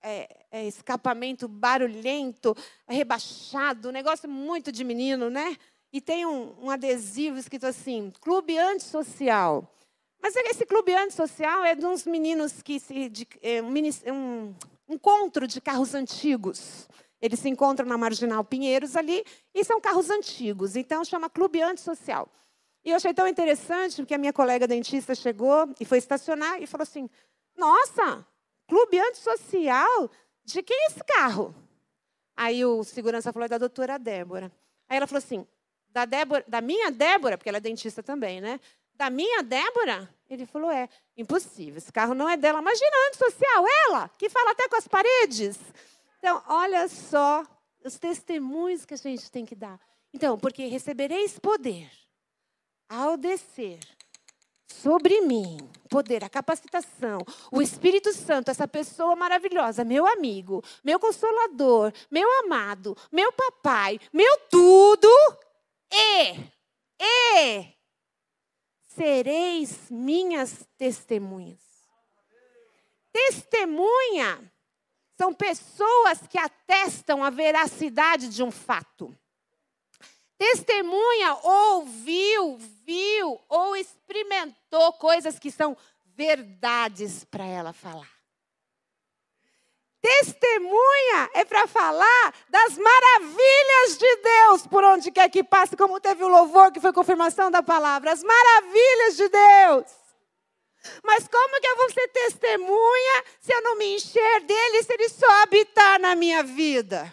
é, 0.01 0.45
é, 0.49 0.65
escapamento 0.65 1.49
barulhento, 1.49 2.55
rebaixado, 2.87 3.91
negócio 3.91 4.29
muito 4.29 4.71
de 4.71 4.85
menino, 4.85 5.29
né? 5.29 5.57
E 5.95 6.01
tem 6.01 6.25
um, 6.25 6.53
um 6.61 6.69
adesivo 6.69 7.37
escrito 7.37 7.65
assim, 7.65 8.11
Clube 8.19 8.57
Antissocial. 8.57 9.65
Mas 10.21 10.35
esse 10.35 10.65
clube 10.65 10.93
antissocial 10.93 11.63
é 11.63 11.73
de 11.73 11.85
uns 11.85 12.05
meninos 12.05 12.61
que 12.61 12.81
se. 12.81 13.07
De, 13.07 13.25
é 13.41 13.61
um, 14.11 14.53
um 14.89 14.93
encontro 14.93 15.47
de 15.47 15.61
carros 15.61 15.95
antigos. 15.95 16.89
Eles 17.21 17.39
se 17.39 17.47
encontram 17.47 17.87
na 17.87 17.97
Marginal 17.97 18.43
Pinheiros 18.43 18.97
ali 18.97 19.23
e 19.53 19.63
são 19.63 19.79
carros 19.79 20.09
antigos. 20.09 20.75
Então 20.75 21.05
chama 21.05 21.29
Clube 21.29 21.61
Antissocial. 21.61 22.27
E 22.83 22.89
eu 22.89 22.97
achei 22.97 23.13
tão 23.13 23.25
interessante 23.25 23.95
porque 24.01 24.15
a 24.15 24.17
minha 24.17 24.33
colega 24.33 24.67
dentista 24.67 25.15
chegou 25.15 25.73
e 25.79 25.85
foi 25.85 25.99
estacionar 25.99 26.61
e 26.61 26.67
falou 26.67 26.83
assim: 26.83 27.09
Nossa, 27.55 28.27
clube 28.67 28.99
antissocial? 28.99 30.11
De 30.43 30.61
quem 30.61 30.75
é 30.75 30.87
esse 30.87 31.05
carro? 31.05 31.55
Aí 32.35 32.65
o 32.65 32.83
segurança 32.83 33.31
falou: 33.31 33.45
é 33.45 33.49
da 33.49 33.57
doutora 33.57 33.97
Débora. 33.97 34.51
Aí 34.89 34.97
ela 34.97 35.07
falou 35.07 35.19
assim: 35.19 35.47
da, 35.95 36.03
Débora, 36.03 36.43
da 36.45 36.59
minha 36.59 36.91
Débora, 36.91 37.37
porque 37.37 37.47
ela 37.47 37.59
é 37.59 37.61
dentista 37.61 38.03
também, 38.03 38.41
né? 38.41 38.59
Da 38.95 39.09
minha 39.09 39.41
Débora? 39.41 40.09
Ele 40.29 40.45
falou: 40.45 40.69
é, 40.69 40.89
impossível, 41.15 41.77
esse 41.77 41.91
carro 41.91 42.13
não 42.13 42.27
é 42.27 42.35
dela. 42.35 42.59
Imagina, 42.59 42.91
antissocial, 43.07 43.65
ela, 43.87 44.09
que 44.17 44.29
fala 44.29 44.51
até 44.51 44.67
com 44.67 44.75
as 44.75 44.89
paredes. 44.89 45.57
Então, 46.19 46.43
olha 46.49 46.89
só 46.89 47.45
os 47.81 47.97
testemunhos 47.97 48.83
que 48.83 48.93
a 48.93 48.97
gente 48.97 49.31
tem 49.31 49.45
que 49.45 49.55
dar. 49.55 49.79
Então, 50.13 50.37
porque 50.37 50.65
recebereis 50.65 51.39
poder 51.39 51.89
ao 52.89 53.15
descer 53.15 53.79
sobre 54.67 55.21
mim, 55.21 55.57
poder, 55.89 56.23
a 56.25 56.29
capacitação, 56.29 57.19
o 57.51 57.61
Espírito 57.61 58.11
Santo, 58.11 58.51
essa 58.51 58.67
pessoa 58.67 59.15
maravilhosa, 59.15 59.85
meu 59.85 60.05
amigo, 60.05 60.61
meu 60.83 60.99
consolador, 60.99 61.93
meu 62.11 62.27
amado, 62.43 62.97
meu 63.11 63.31
papai, 63.31 63.99
meu 64.11 64.37
tudo, 64.49 65.07
e, 65.91 66.33
e 66.99 67.75
sereis 68.87 69.89
minhas 69.89 70.67
testemunhas. 70.77 71.59
Testemunha 73.11 74.51
são 75.17 75.33
pessoas 75.33 76.27
que 76.27 76.37
atestam 76.37 77.23
a 77.23 77.29
veracidade 77.29 78.29
de 78.29 78.43
um 78.43 78.51
fato. 78.51 79.17
Testemunha 80.37 81.33
ouviu, 81.43 82.57
viu 82.85 83.41
ou 83.47 83.75
experimentou 83.75 84.93
coisas 84.93 85.39
que 85.39 85.49
são 85.49 85.77
verdades 86.03 87.23
para 87.23 87.45
ela 87.45 87.71
falar. 87.71 88.14
Testemunha 90.05 91.31
é 91.33 91.43
para 91.43 91.65
falar 91.65 92.33
das 92.47 92.77
maravilhas 92.77 93.97
de 93.97 94.15
Deus 94.17 94.67
por 94.67 94.83
onde 94.83 95.09
quer 95.09 95.27
que 95.29 95.43
passe, 95.43 95.75
como 95.75 95.99
teve 95.99 96.23
o 96.23 96.27
louvor 96.27 96.71
que 96.71 96.79
foi 96.79 96.93
confirmação 96.93 97.49
da 97.49 97.63
palavra, 97.63 98.11
as 98.11 98.21
maravilhas 98.21 99.17
de 99.17 99.27
Deus. 99.27 99.85
Mas 101.03 101.27
como 101.27 101.59
que 101.59 101.67
eu 101.67 101.77
vou 101.77 101.91
ser 101.91 102.07
testemunha 102.09 103.23
se 103.39 103.51
eu 103.51 103.63
não 103.63 103.77
me 103.79 103.95
encher 103.95 104.41
dele, 104.41 104.83
se 104.83 104.93
ele 104.93 105.09
só 105.09 105.41
habitar 105.41 105.99
na 105.99 106.13
minha 106.13 106.43
vida? 106.43 107.11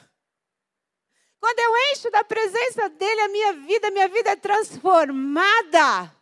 Quando 1.41 1.61
eu 1.61 1.75
encho 1.93 2.11
da 2.11 2.23
presença 2.23 2.91
dele, 2.91 3.21
a 3.23 3.29
minha 3.29 3.53
vida, 3.55 3.89
a 3.89 3.91
minha 3.91 4.09
vida 4.09 4.33
é 4.33 4.37
transformada. 4.37 6.15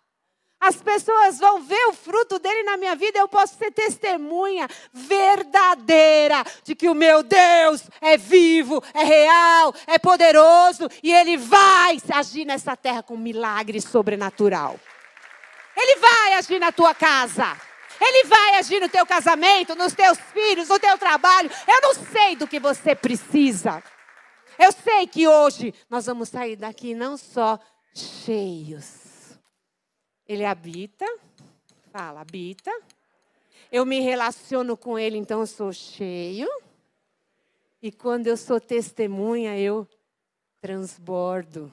As 0.60 0.76
pessoas 0.76 1.38
vão 1.38 1.62
ver 1.62 1.86
o 1.88 1.94
fruto 1.94 2.38
dele 2.38 2.62
na 2.64 2.76
minha 2.76 2.94
vida, 2.94 3.18
eu 3.18 3.26
posso 3.26 3.56
ser 3.56 3.70
testemunha 3.70 4.68
verdadeira 4.92 6.44
de 6.62 6.74
que 6.74 6.88
o 6.88 6.94
meu 6.94 7.22
Deus 7.22 7.82
é 8.00 8.18
vivo, 8.18 8.82
é 8.92 9.02
real, 9.02 9.74
é 9.86 9.98
poderoso 9.98 10.86
e 11.02 11.10
ele 11.12 11.38
vai 11.38 11.96
agir 12.12 12.44
nessa 12.44 12.76
terra 12.76 13.02
com 13.02 13.14
um 13.14 13.18
milagre 13.18 13.80
sobrenatural. 13.80 14.78
Ele 15.74 15.96
vai 15.96 16.34
agir 16.34 16.60
na 16.60 16.70
tua 16.70 16.94
casa. 16.94 17.56
Ele 17.98 18.24
vai 18.24 18.56
agir 18.56 18.80
no 18.80 18.88
teu 18.88 19.06
casamento, 19.06 19.74
nos 19.74 19.94
teus 19.94 20.18
filhos, 20.32 20.68
no 20.68 20.78
teu 20.78 20.96
trabalho. 20.98 21.50
Eu 21.66 21.80
não 21.82 21.94
sei 21.94 22.36
do 22.36 22.46
que 22.46 22.58
você 22.58 22.94
precisa. 22.94 23.82
Eu 24.58 24.72
sei 24.72 25.06
que 25.06 25.26
hoje 25.26 25.74
nós 25.88 26.04
vamos 26.06 26.28
sair 26.28 26.56
daqui 26.56 26.94
não 26.94 27.16
só 27.16 27.58
cheios, 27.94 28.99
ele 30.30 30.44
habita, 30.44 31.04
fala, 31.90 32.20
habita. 32.20 32.70
Eu 33.72 33.84
me 33.84 33.98
relaciono 33.98 34.76
com 34.76 34.96
ele, 34.96 35.16
então 35.16 35.40
eu 35.40 35.46
sou 35.46 35.72
cheio. 35.72 36.48
E 37.82 37.90
quando 37.90 38.28
eu 38.28 38.36
sou 38.36 38.60
testemunha, 38.60 39.58
eu 39.58 39.88
transbordo. 40.60 41.72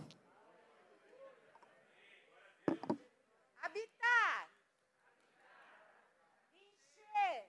Habitar. 3.62 4.50
Encher. 6.56 7.46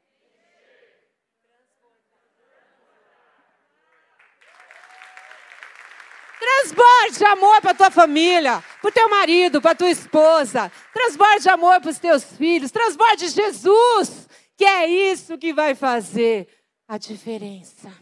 Transborde 7.08 7.24
amor 7.24 7.60
para 7.62 7.74
tua 7.74 7.90
família 7.90 8.62
para 8.80 8.88
o 8.88 8.92
teu 8.92 9.08
marido, 9.08 9.62
para 9.62 9.74
tua 9.74 9.90
esposa. 9.90 10.70
Transborde 10.92 11.48
amor 11.48 11.80
para 11.80 11.90
os 11.90 11.98
teus 11.98 12.24
filhos. 12.24 12.70
Transborde 12.70 13.28
Jesus, 13.28 14.28
que 14.56 14.64
é 14.64 14.86
isso 14.86 15.38
que 15.38 15.52
vai 15.52 15.74
fazer 15.74 16.48
a 16.86 16.98
diferença. 16.98 17.92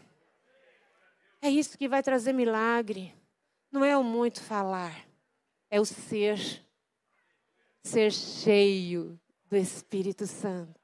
É 1.41 1.49
isso 1.49 1.77
que 1.77 1.87
vai 1.87 2.03
trazer 2.03 2.33
milagre. 2.33 3.13
Não 3.71 3.83
é 3.83 3.97
o 3.97 4.03
muito 4.03 4.41
falar, 4.43 5.07
é 5.69 5.79
o 5.79 5.85
ser. 5.85 6.65
Ser 7.83 8.11
cheio 8.11 9.17
do 9.45 9.55
Espírito 9.55 10.27
Santo. 10.27 10.77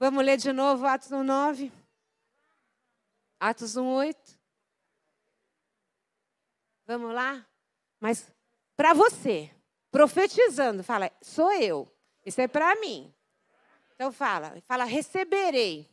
Vamos 0.00 0.24
ler 0.24 0.36
de 0.36 0.52
novo 0.52 0.84
Atos 0.84 1.12
1:9. 1.12 1.70
Atos 3.38 3.76
1:8. 3.76 4.43
Vamos 6.86 7.14
lá? 7.14 7.44
Mas 7.98 8.30
para 8.76 8.92
você, 8.92 9.50
profetizando, 9.90 10.82
fala, 10.82 11.10
sou 11.22 11.52
eu. 11.52 11.88
Isso 12.24 12.40
é 12.40 12.48
para 12.48 12.74
mim. 12.76 13.12
Então 13.94 14.12
fala, 14.12 14.60
fala, 14.66 14.84
receberei 14.84 15.88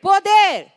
poder. 0.00 0.72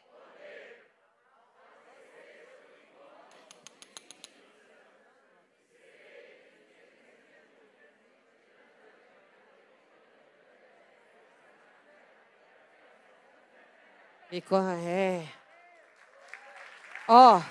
É. 14.85 15.27
Ó, 17.07 17.41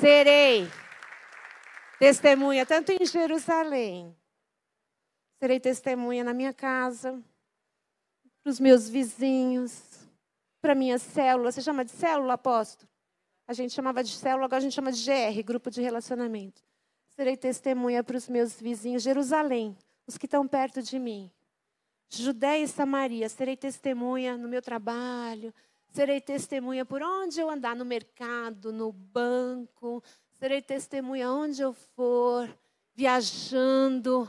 serei 0.00 0.68
Testemunha 1.98 2.66
tanto 2.66 2.90
em 2.92 3.04
Jerusalém. 3.06 4.14
Serei 5.38 5.60
testemunha 5.60 6.24
na 6.24 6.34
minha 6.34 6.52
casa, 6.52 7.22
para 8.42 8.50
os 8.50 8.58
meus 8.58 8.88
vizinhos, 8.88 10.06
para 10.60 10.74
minha 10.74 10.98
célula. 10.98 11.52
Você 11.52 11.62
chama 11.62 11.84
de 11.84 11.92
célula, 11.92 12.34
apóstolo? 12.34 12.90
A 13.46 13.52
gente 13.52 13.72
chamava 13.72 14.02
de 14.02 14.10
célula, 14.10 14.46
agora 14.46 14.58
a 14.58 14.60
gente 14.60 14.74
chama 14.74 14.90
de 14.90 15.04
GR, 15.04 15.42
grupo 15.42 15.70
de 15.70 15.80
relacionamento. 15.80 16.62
Serei 17.08 17.36
testemunha 17.36 18.02
para 18.02 18.16
os 18.16 18.28
meus 18.28 18.60
vizinhos, 18.60 19.02
Jerusalém, 19.02 19.76
os 20.06 20.18
que 20.18 20.26
estão 20.26 20.46
perto 20.48 20.82
de 20.82 20.98
mim. 20.98 21.30
Judéia 22.08 22.64
e 22.64 22.68
Samaria, 22.68 23.28
serei 23.28 23.56
testemunha 23.56 24.36
no 24.36 24.48
meu 24.48 24.60
trabalho, 24.60 25.54
serei 25.94 26.20
testemunha 26.20 26.84
por 26.84 27.00
onde 27.04 27.38
eu 27.38 27.48
andar, 27.48 27.76
no 27.76 27.84
mercado, 27.84 28.72
no 28.72 28.90
banco, 28.90 30.02
serei 30.32 30.60
testemunha 30.60 31.30
onde 31.30 31.62
eu 31.62 31.72
for, 31.72 32.52
viajando, 32.96 34.28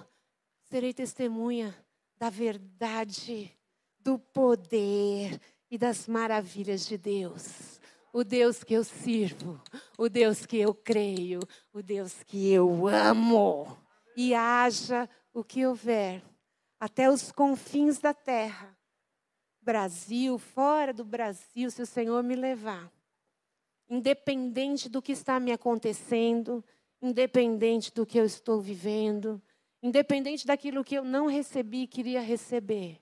serei 0.65 0.93
testemunha 0.93 1.75
da 2.19 2.29
verdade, 2.29 3.51
do 3.99 4.19
poder 4.19 5.41
e 5.69 5.75
das 5.75 6.07
maravilhas 6.07 6.85
de 6.85 6.99
Deus. 6.99 7.81
O 8.13 8.23
Deus 8.23 8.63
que 8.63 8.75
eu 8.75 8.83
sirvo, 8.83 9.59
o 9.97 10.07
Deus 10.07 10.45
que 10.45 10.57
eu 10.57 10.71
creio, 10.71 11.39
o 11.73 11.81
Deus 11.81 12.21
que 12.21 12.51
eu 12.51 12.87
amo. 12.87 13.75
E 14.15 14.35
haja 14.35 15.09
o 15.33 15.43
que 15.43 15.65
houver, 15.65 16.23
até 16.79 17.09
os 17.09 17.31
confins 17.31 17.97
da 17.97 18.13
terra. 18.13 18.74
Brasil, 19.65 20.37
fora 20.37 20.93
do 20.93 21.03
Brasil, 21.03 21.71
se 21.71 21.81
o 21.81 21.87
Senhor 21.87 22.23
me 22.23 22.35
levar. 22.35 22.91
Independente 23.89 24.87
do 24.87 25.01
que 25.01 25.11
está 25.11 25.39
me 25.39 25.51
acontecendo, 25.51 26.63
independente 27.01 27.91
do 27.91 28.05
que 28.05 28.19
eu 28.19 28.25
estou 28.25 28.61
vivendo, 28.61 29.41
independente 29.81 30.45
daquilo 30.45 30.83
que 30.83 30.95
eu 30.95 31.03
não 31.03 31.25
recebi 31.25 31.83
e 31.83 31.87
queria 31.87 32.21
receber, 32.21 33.01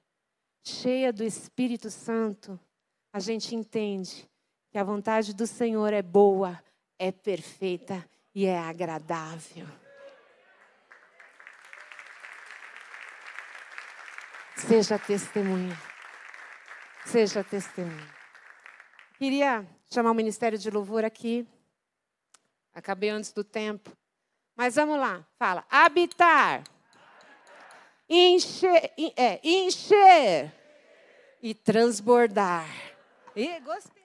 cheia 0.63 1.12
do 1.12 1.23
Espírito 1.23 1.91
Santo, 1.91 2.58
a 3.12 3.19
gente 3.19 3.54
entende 3.54 4.28
que 4.71 4.78
a 4.78 4.84
vontade 4.86 5.34
do 5.34 5.45
Senhor 5.45 5.91
é 5.91 6.02
boa, 6.02 6.63
é 6.97 7.12
perfeita 7.12 8.08
e 8.34 8.45
é 8.45 8.58
agradável. 8.58 9.67
Seja 14.56 14.97
testemunha. 14.97 15.92
Seja 17.05 17.43
testemunha. 17.43 18.13
Queria 19.17 19.67
chamar 19.91 20.11
o 20.11 20.15
Ministério 20.15 20.57
de 20.57 20.69
Louvor 20.69 21.05
aqui. 21.05 21.47
Acabei 22.73 23.09
antes 23.09 23.31
do 23.31 23.43
tempo. 23.43 23.95
Mas 24.55 24.75
vamos 24.75 24.99
lá. 24.99 25.25
Fala. 25.37 25.65
Habitar. 25.69 26.63
Encher. 28.09 28.91
É, 29.15 29.39
encher. 29.43 30.53
E 31.41 31.53
transbordar. 31.53 32.67
E 33.35 33.59
gostei. 33.59 34.03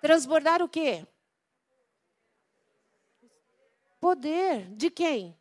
Transbordar 0.00 0.62
o 0.62 0.68
quê? 0.68 1.06
Poder. 4.00 4.66
De 4.74 4.90
quem? 4.90 5.39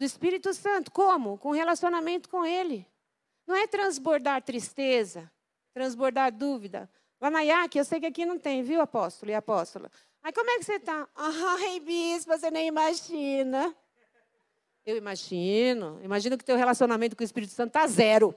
Do 0.00 0.06
Espírito 0.06 0.54
Santo. 0.54 0.90
Como? 0.90 1.36
Com 1.36 1.50
relacionamento 1.50 2.30
com 2.30 2.42
Ele. 2.42 2.86
Não 3.46 3.54
é 3.54 3.66
transbordar 3.66 4.42
tristeza, 4.42 5.30
transbordar 5.74 6.32
dúvida. 6.32 6.90
Lá 7.20 7.28
na 7.28 7.44
IAC, 7.44 7.76
eu 7.76 7.84
sei 7.84 8.00
que 8.00 8.06
aqui 8.06 8.24
não 8.24 8.38
tem, 8.38 8.62
viu, 8.62 8.80
apóstolo 8.80 9.30
e 9.30 9.34
apóstola? 9.34 9.90
Aí 10.22 10.32
como 10.32 10.48
é 10.48 10.56
que 10.56 10.64
você 10.64 10.76
está? 10.76 11.06
Ai, 11.14 11.80
bispo, 11.80 12.30
você 12.30 12.50
nem 12.50 12.68
imagina. 12.68 13.76
Eu 14.86 14.96
imagino. 14.96 16.00
Imagino 16.02 16.38
que 16.38 16.44
teu 16.46 16.56
relacionamento 16.56 17.14
com 17.14 17.22
o 17.22 17.24
Espírito 17.24 17.52
Santo 17.52 17.68
está 17.68 17.86
zero. 17.86 18.34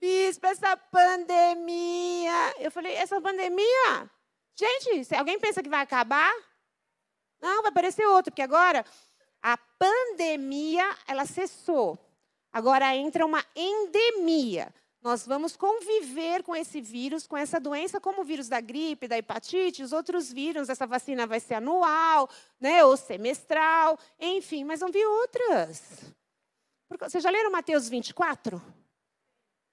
Bispo, 0.00 0.46
essa 0.46 0.74
pandemia. 0.74 2.54
Eu 2.60 2.70
falei, 2.70 2.94
essa 2.94 3.20
pandemia? 3.20 4.10
Gente, 4.54 5.14
alguém 5.14 5.38
pensa 5.38 5.62
que 5.62 5.68
vai 5.68 5.80
acabar? 5.80 6.32
Não, 7.42 7.60
vai 7.62 7.70
aparecer 7.70 8.06
outro, 8.06 8.30
porque 8.30 8.40
agora 8.40 8.84
a 9.42 9.58
pandemia, 9.58 10.96
ela 11.08 11.26
cessou. 11.26 11.98
Agora 12.52 12.94
entra 12.94 13.26
uma 13.26 13.44
endemia. 13.56 14.72
Nós 15.02 15.26
vamos 15.26 15.56
conviver 15.56 16.44
com 16.44 16.54
esse 16.54 16.80
vírus, 16.80 17.26
com 17.26 17.36
essa 17.36 17.58
doença, 17.58 18.00
como 18.00 18.20
o 18.20 18.24
vírus 18.24 18.48
da 18.48 18.60
gripe, 18.60 19.08
da 19.08 19.18
hepatite, 19.18 19.82
os 19.82 19.92
outros 19.92 20.32
vírus. 20.32 20.68
Essa 20.68 20.86
vacina 20.86 21.26
vai 21.26 21.40
ser 21.40 21.54
anual, 21.54 22.30
né, 22.60 22.84
ou 22.84 22.96
semestral, 22.96 23.98
enfim, 24.20 24.62
mas 24.62 24.78
vão 24.78 24.92
vir 24.92 25.04
outras. 25.04 26.14
Vocês 27.00 27.24
já 27.24 27.30
leram 27.30 27.50
Mateus 27.50 27.88
24? 27.88 28.62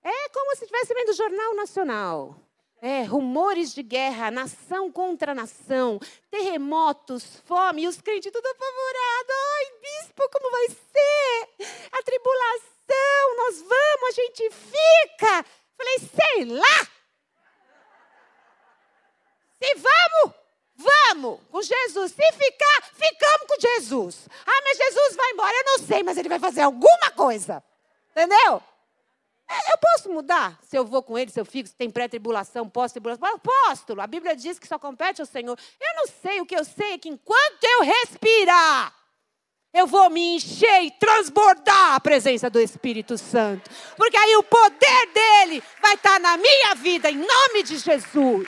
É 0.03 0.29
como 0.29 0.55
se 0.55 0.63
estivesse 0.63 0.93
vendo 0.95 1.09
o 1.09 1.13
Jornal 1.13 1.55
Nacional. 1.55 2.35
É, 2.81 3.03
rumores 3.03 3.73
de 3.73 3.83
guerra, 3.83 4.31
nação 4.31 4.91
contra 4.91 5.35
nação, 5.35 5.99
terremotos, 6.31 7.41
fome, 7.45 7.83
e 7.83 7.87
os 7.87 7.99
crentes 7.99 8.31
tudo 8.31 8.45
apavorados. 8.47 9.35
Ai, 9.55 9.65
bispo, 9.81 10.29
como 10.31 10.51
vai 10.51 10.67
ser? 10.69 11.67
A 11.91 12.01
tribulação, 12.03 13.35
nós 13.37 13.61
vamos, 13.61 14.07
a 14.07 14.11
gente 14.11 14.49
fica. 14.51 15.45
Falei, 15.77 15.99
sei 15.99 16.45
lá. 16.45 16.87
Se 19.61 19.75
vamos, 19.75 20.35
vamos 20.77 21.39
com 21.51 21.61
Jesus. 21.61 22.13
Se 22.13 22.31
ficar, 22.31 22.83
ficamos 22.93 23.47
com 23.47 23.59
Jesus. 23.59 24.27
Ah, 24.45 24.61
mas 24.63 24.77
Jesus 24.77 25.15
vai 25.17 25.31
embora. 25.31 25.57
Eu 25.57 25.65
não 25.65 25.79
sei, 25.79 26.01
mas 26.01 26.17
ele 26.17 26.29
vai 26.29 26.39
fazer 26.39 26.61
alguma 26.61 27.11
coisa. 27.13 27.61
Entendeu? 28.11 28.63
É, 29.49 29.73
eu 29.73 29.77
posso 29.79 30.11
mudar 30.11 30.59
se 30.61 30.77
eu 30.77 30.85
vou 30.85 31.01
com 31.01 31.17
ele, 31.17 31.31
se 31.31 31.39
eu 31.39 31.45
fico, 31.45 31.67
se 31.67 31.75
tem 31.75 31.89
pré-tribulação, 31.89 32.69
pós-tribulação. 32.69 33.27
Apóstolo, 33.27 33.99
a 33.99 34.05
Bíblia 34.05 34.35
diz 34.35 34.59
que 34.59 34.67
só 34.67 34.77
compete 34.77 35.21
ao 35.21 35.25
Senhor. 35.25 35.57
Eu 35.81 35.95
não 35.95 36.05
sei, 36.21 36.39
o 36.39 36.45
que 36.45 36.55
eu 36.55 36.63
sei 36.63 36.93
é 36.93 36.97
que 36.99 37.09
enquanto 37.09 37.63
eu 37.63 37.81
respirar, 37.81 38.93
eu 39.73 39.87
vou 39.87 40.07
me 40.09 40.35
encher 40.35 40.83
e 40.83 40.91
transbordar 40.91 41.95
a 41.95 41.99
presença 41.99 42.47
do 42.47 42.59
Espírito 42.59 43.17
Santo. 43.17 43.69
Porque 43.97 44.17
aí 44.17 44.35
o 44.35 44.43
poder 44.43 45.07
dele 45.13 45.63
vai 45.81 45.95
estar 45.95 46.19
na 46.19 46.37
minha 46.37 46.75
vida, 46.75 47.09
em 47.09 47.17
nome 47.17 47.63
de 47.63 47.77
Jesus. 47.77 48.47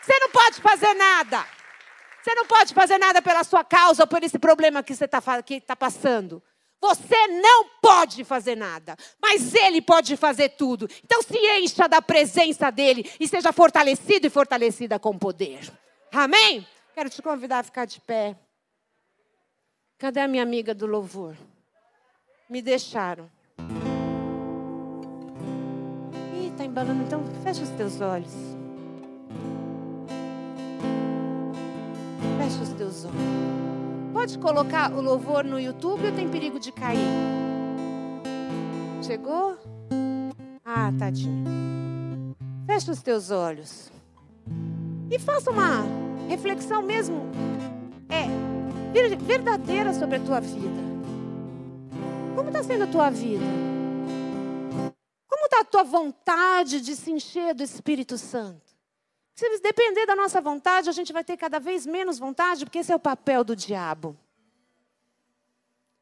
Você 0.00 0.18
não 0.20 0.30
pode 0.30 0.60
fazer 0.60 0.94
nada. 0.94 1.44
Você 2.22 2.34
não 2.34 2.46
pode 2.46 2.72
fazer 2.72 2.98
nada 2.98 3.20
pela 3.20 3.42
sua 3.42 3.64
causa 3.64 4.04
ou 4.04 4.06
por 4.06 4.22
esse 4.22 4.38
problema 4.38 4.82
que 4.82 4.94
você 4.94 5.06
está 5.06 5.20
tá 5.20 5.76
passando. 5.76 6.42
Você 6.80 7.26
não 7.26 7.68
pode 7.80 8.22
fazer 8.24 8.54
nada, 8.54 8.96
mas 9.20 9.54
Ele 9.54 9.80
pode 9.80 10.16
fazer 10.16 10.50
tudo. 10.50 10.88
Então 11.04 11.22
se 11.22 11.36
encha 11.36 11.88
da 11.88 12.02
presença 12.02 12.70
dEle 12.70 13.10
e 13.18 13.26
seja 13.26 13.52
fortalecido 13.52 14.26
e 14.26 14.30
fortalecida 14.30 14.98
com 14.98 15.18
poder. 15.18 15.72
Amém? 16.12 16.66
Quero 16.94 17.10
te 17.10 17.20
convidar 17.22 17.58
a 17.58 17.62
ficar 17.62 17.84
de 17.84 18.00
pé. 18.00 18.36
Cadê 19.98 20.20
a 20.20 20.28
minha 20.28 20.42
amiga 20.42 20.74
do 20.74 20.86
louvor? 20.86 21.36
Me 22.48 22.60
deixaram. 22.62 23.30
Ih, 26.34 26.52
tá 26.56 26.64
embalando. 26.64 27.02
Então 27.02 27.24
fecha 27.42 27.62
os 27.62 27.70
teus 27.70 28.00
olhos. 28.00 28.32
Fecha 32.38 32.62
os 32.62 32.72
teus 32.74 33.04
olhos. 33.06 33.85
Pode 34.16 34.38
colocar 34.38 34.90
o 34.94 35.02
louvor 35.02 35.44
no 35.44 35.60
YouTube 35.60 36.06
ou 36.06 36.12
tem 36.12 36.26
perigo 36.26 36.58
de 36.58 36.72
cair? 36.72 36.96
Chegou? 39.02 39.58
Ah, 40.64 40.90
tadinho. 40.98 41.44
Fecha 42.66 42.92
os 42.92 43.02
teus 43.02 43.30
olhos. 43.30 43.92
E 45.10 45.18
faça 45.18 45.50
uma 45.50 45.84
reflexão 46.30 46.80
mesmo 46.80 47.30
é 48.08 48.24
verdadeira 49.16 49.92
sobre 49.92 50.16
a 50.16 50.20
tua 50.20 50.40
vida. 50.40 50.80
Como 52.34 52.48
está 52.48 52.62
sendo 52.62 52.84
a 52.84 52.86
tua 52.86 53.10
vida? 53.10 53.44
Como 55.28 55.44
está 55.44 55.60
a 55.60 55.64
tua 55.64 55.84
vontade 55.84 56.80
de 56.80 56.96
se 56.96 57.12
encher 57.12 57.54
do 57.54 57.62
Espírito 57.62 58.16
Santo? 58.16 58.65
Se 59.36 59.58
depender 59.58 60.06
da 60.06 60.16
nossa 60.16 60.40
vontade, 60.40 60.88
a 60.88 60.92
gente 60.92 61.12
vai 61.12 61.22
ter 61.22 61.36
cada 61.36 61.60
vez 61.60 61.84
menos 61.84 62.18
vontade, 62.18 62.64
porque 62.64 62.78
esse 62.78 62.90
é 62.90 62.96
o 62.96 62.98
papel 62.98 63.44
do 63.44 63.54
diabo. 63.54 64.16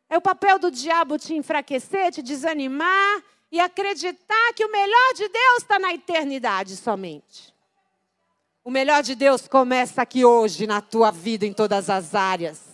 É 0.09 0.17
o 0.17 0.21
papel 0.21 0.57
do 0.57 0.71
diabo 0.71 1.19
te 1.19 1.35
enfraquecer, 1.35 2.13
te 2.13 2.23
desanimar 2.23 3.25
e 3.51 3.59
acreditar 3.59 4.53
que 4.55 4.65
o 4.65 4.71
melhor 4.71 5.15
de 5.17 5.29
Deus 5.29 5.59
está 5.59 5.81
na 5.81 5.93
eternidade 5.93 6.77
somente. 6.77 7.53
O 8.63 8.71
melhor 8.71 9.03
de 9.03 9.17
Deus 9.17 9.49
começa 9.49 10.01
aqui 10.01 10.25
hoje, 10.25 10.65
na 10.65 10.81
tua 10.81 11.11
vida, 11.11 11.45
em 11.45 11.53
todas 11.53 11.91
as 11.91 12.15
áreas. 12.15 12.74